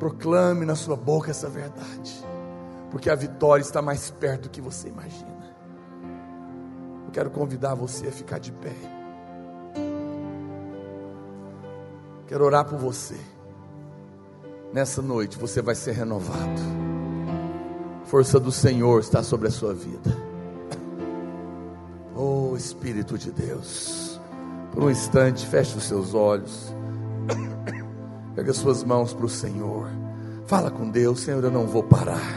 [0.03, 2.25] Proclame na sua boca essa verdade,
[2.91, 5.55] porque a vitória está mais perto do que você imagina.
[7.05, 8.75] Eu quero convidar você a ficar de pé.
[12.27, 13.15] Quero orar por você.
[14.73, 16.61] Nessa noite você vai ser renovado.
[18.03, 20.11] A força do Senhor está sobre a sua vida.
[22.13, 24.19] Oh Espírito de Deus.
[24.73, 26.75] Por um instante, feche os seus olhos.
[28.35, 29.87] Pega as suas mãos para o Senhor.
[30.47, 32.35] Fala com Deus, Senhor, eu não vou parar.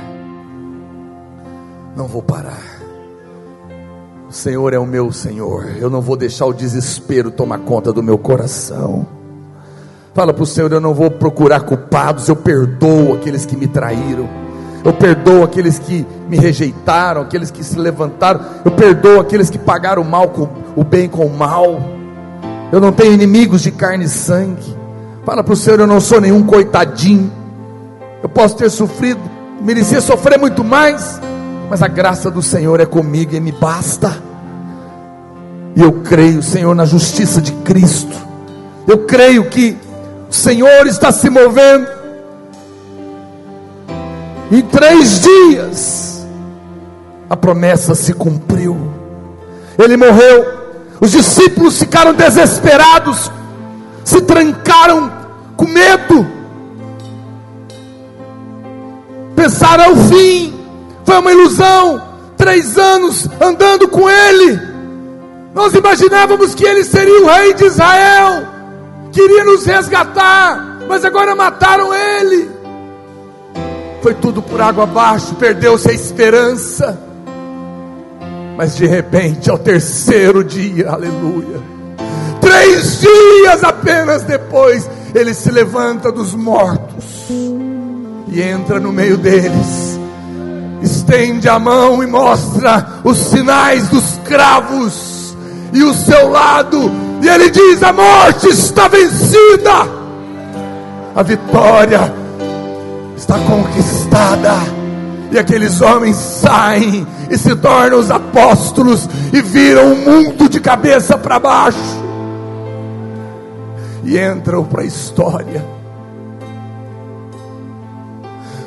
[1.96, 2.62] Não vou parar.
[4.28, 5.70] O Senhor é o meu Senhor.
[5.78, 9.06] Eu não vou deixar o desespero tomar conta do meu coração.
[10.12, 14.28] Fala para o Senhor, eu não vou procurar culpados, eu perdoo aqueles que me traíram.
[14.84, 18.44] Eu perdoo aqueles que me rejeitaram, aqueles que se levantaram.
[18.66, 20.46] Eu perdoo aqueles que pagaram o mal com
[20.76, 21.80] o bem com o mal.
[22.70, 24.75] Eu não tenho inimigos de carne e sangue.
[25.26, 27.32] Fala para o Senhor: eu não sou nenhum coitadinho.
[28.22, 29.20] Eu posso ter sofrido,
[29.60, 31.20] merecia sofrer muito mais,
[31.68, 34.22] mas a graça do Senhor é comigo e me basta.
[35.74, 38.16] E eu creio, Senhor, na justiça de Cristo.
[38.86, 39.76] Eu creio que
[40.30, 41.88] o Senhor está se movendo.
[44.50, 46.26] Em três dias,
[47.28, 48.76] a promessa se cumpriu.
[49.76, 50.54] Ele morreu.
[51.00, 53.30] Os discípulos ficaram desesperados,
[54.06, 55.12] se trancaram
[55.56, 56.24] com medo.
[59.34, 60.54] Pensaram ao fim,
[61.04, 62.00] foi uma ilusão.
[62.36, 64.60] Três anos andando com ele,
[65.54, 68.46] nós imaginávamos que ele seria o rei de Israel,
[69.10, 72.50] queria nos resgatar, mas agora mataram ele.
[74.02, 77.00] Foi tudo por água abaixo, perdeu-se a esperança.
[78.56, 81.60] Mas de repente, ao terceiro dia, aleluia,
[82.46, 87.04] três dias apenas depois, ele se levanta dos mortos
[88.28, 89.98] e entra no meio deles,
[90.80, 95.36] estende a mão e mostra os sinais dos cravos
[95.72, 96.90] e o seu lado,
[97.20, 99.88] e ele diz: A morte está vencida,
[101.14, 102.14] a vitória
[103.16, 104.76] está conquistada.
[105.32, 111.18] E aqueles homens saem e se tornam os apóstolos e viram o mundo de cabeça
[111.18, 112.05] para baixo
[114.06, 115.64] e entram para a história.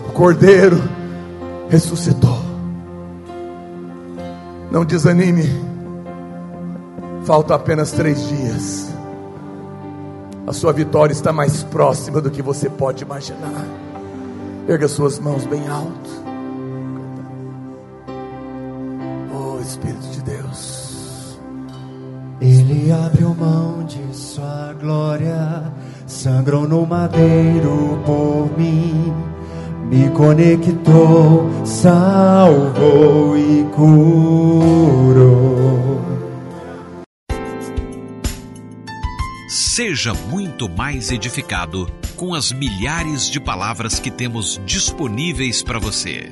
[0.08, 0.78] O Cordeiro
[1.70, 2.38] ressuscitou.
[4.70, 5.50] Não desanime,
[7.24, 8.90] falta apenas três dias.
[10.46, 13.66] A sua vitória está mais próxima do que você pode imaginar.
[14.68, 16.10] Erga suas mãos bem alto.
[19.34, 20.09] Oh Espírito.
[22.42, 25.74] Ele abriu mão de sua glória,
[26.08, 29.14] sangrou no madeiro por mim,
[29.90, 35.20] me conectou, salvou e curou.
[39.50, 46.30] Seja muito mais edificado com as milhares de palavras que temos disponíveis para você.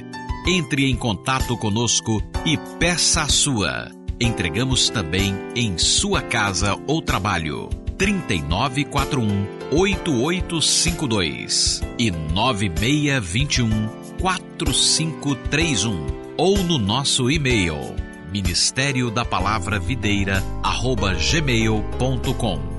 [0.47, 3.97] Entre em contato conosco e peça a sua.
[4.19, 7.69] Entregamos também em sua casa ou trabalho.
[7.98, 13.88] 3941 8852 e 9621
[14.19, 16.06] 4531
[16.38, 17.95] ou no nosso e-mail
[18.31, 22.76] ministério da palavra videira arroba gmail.com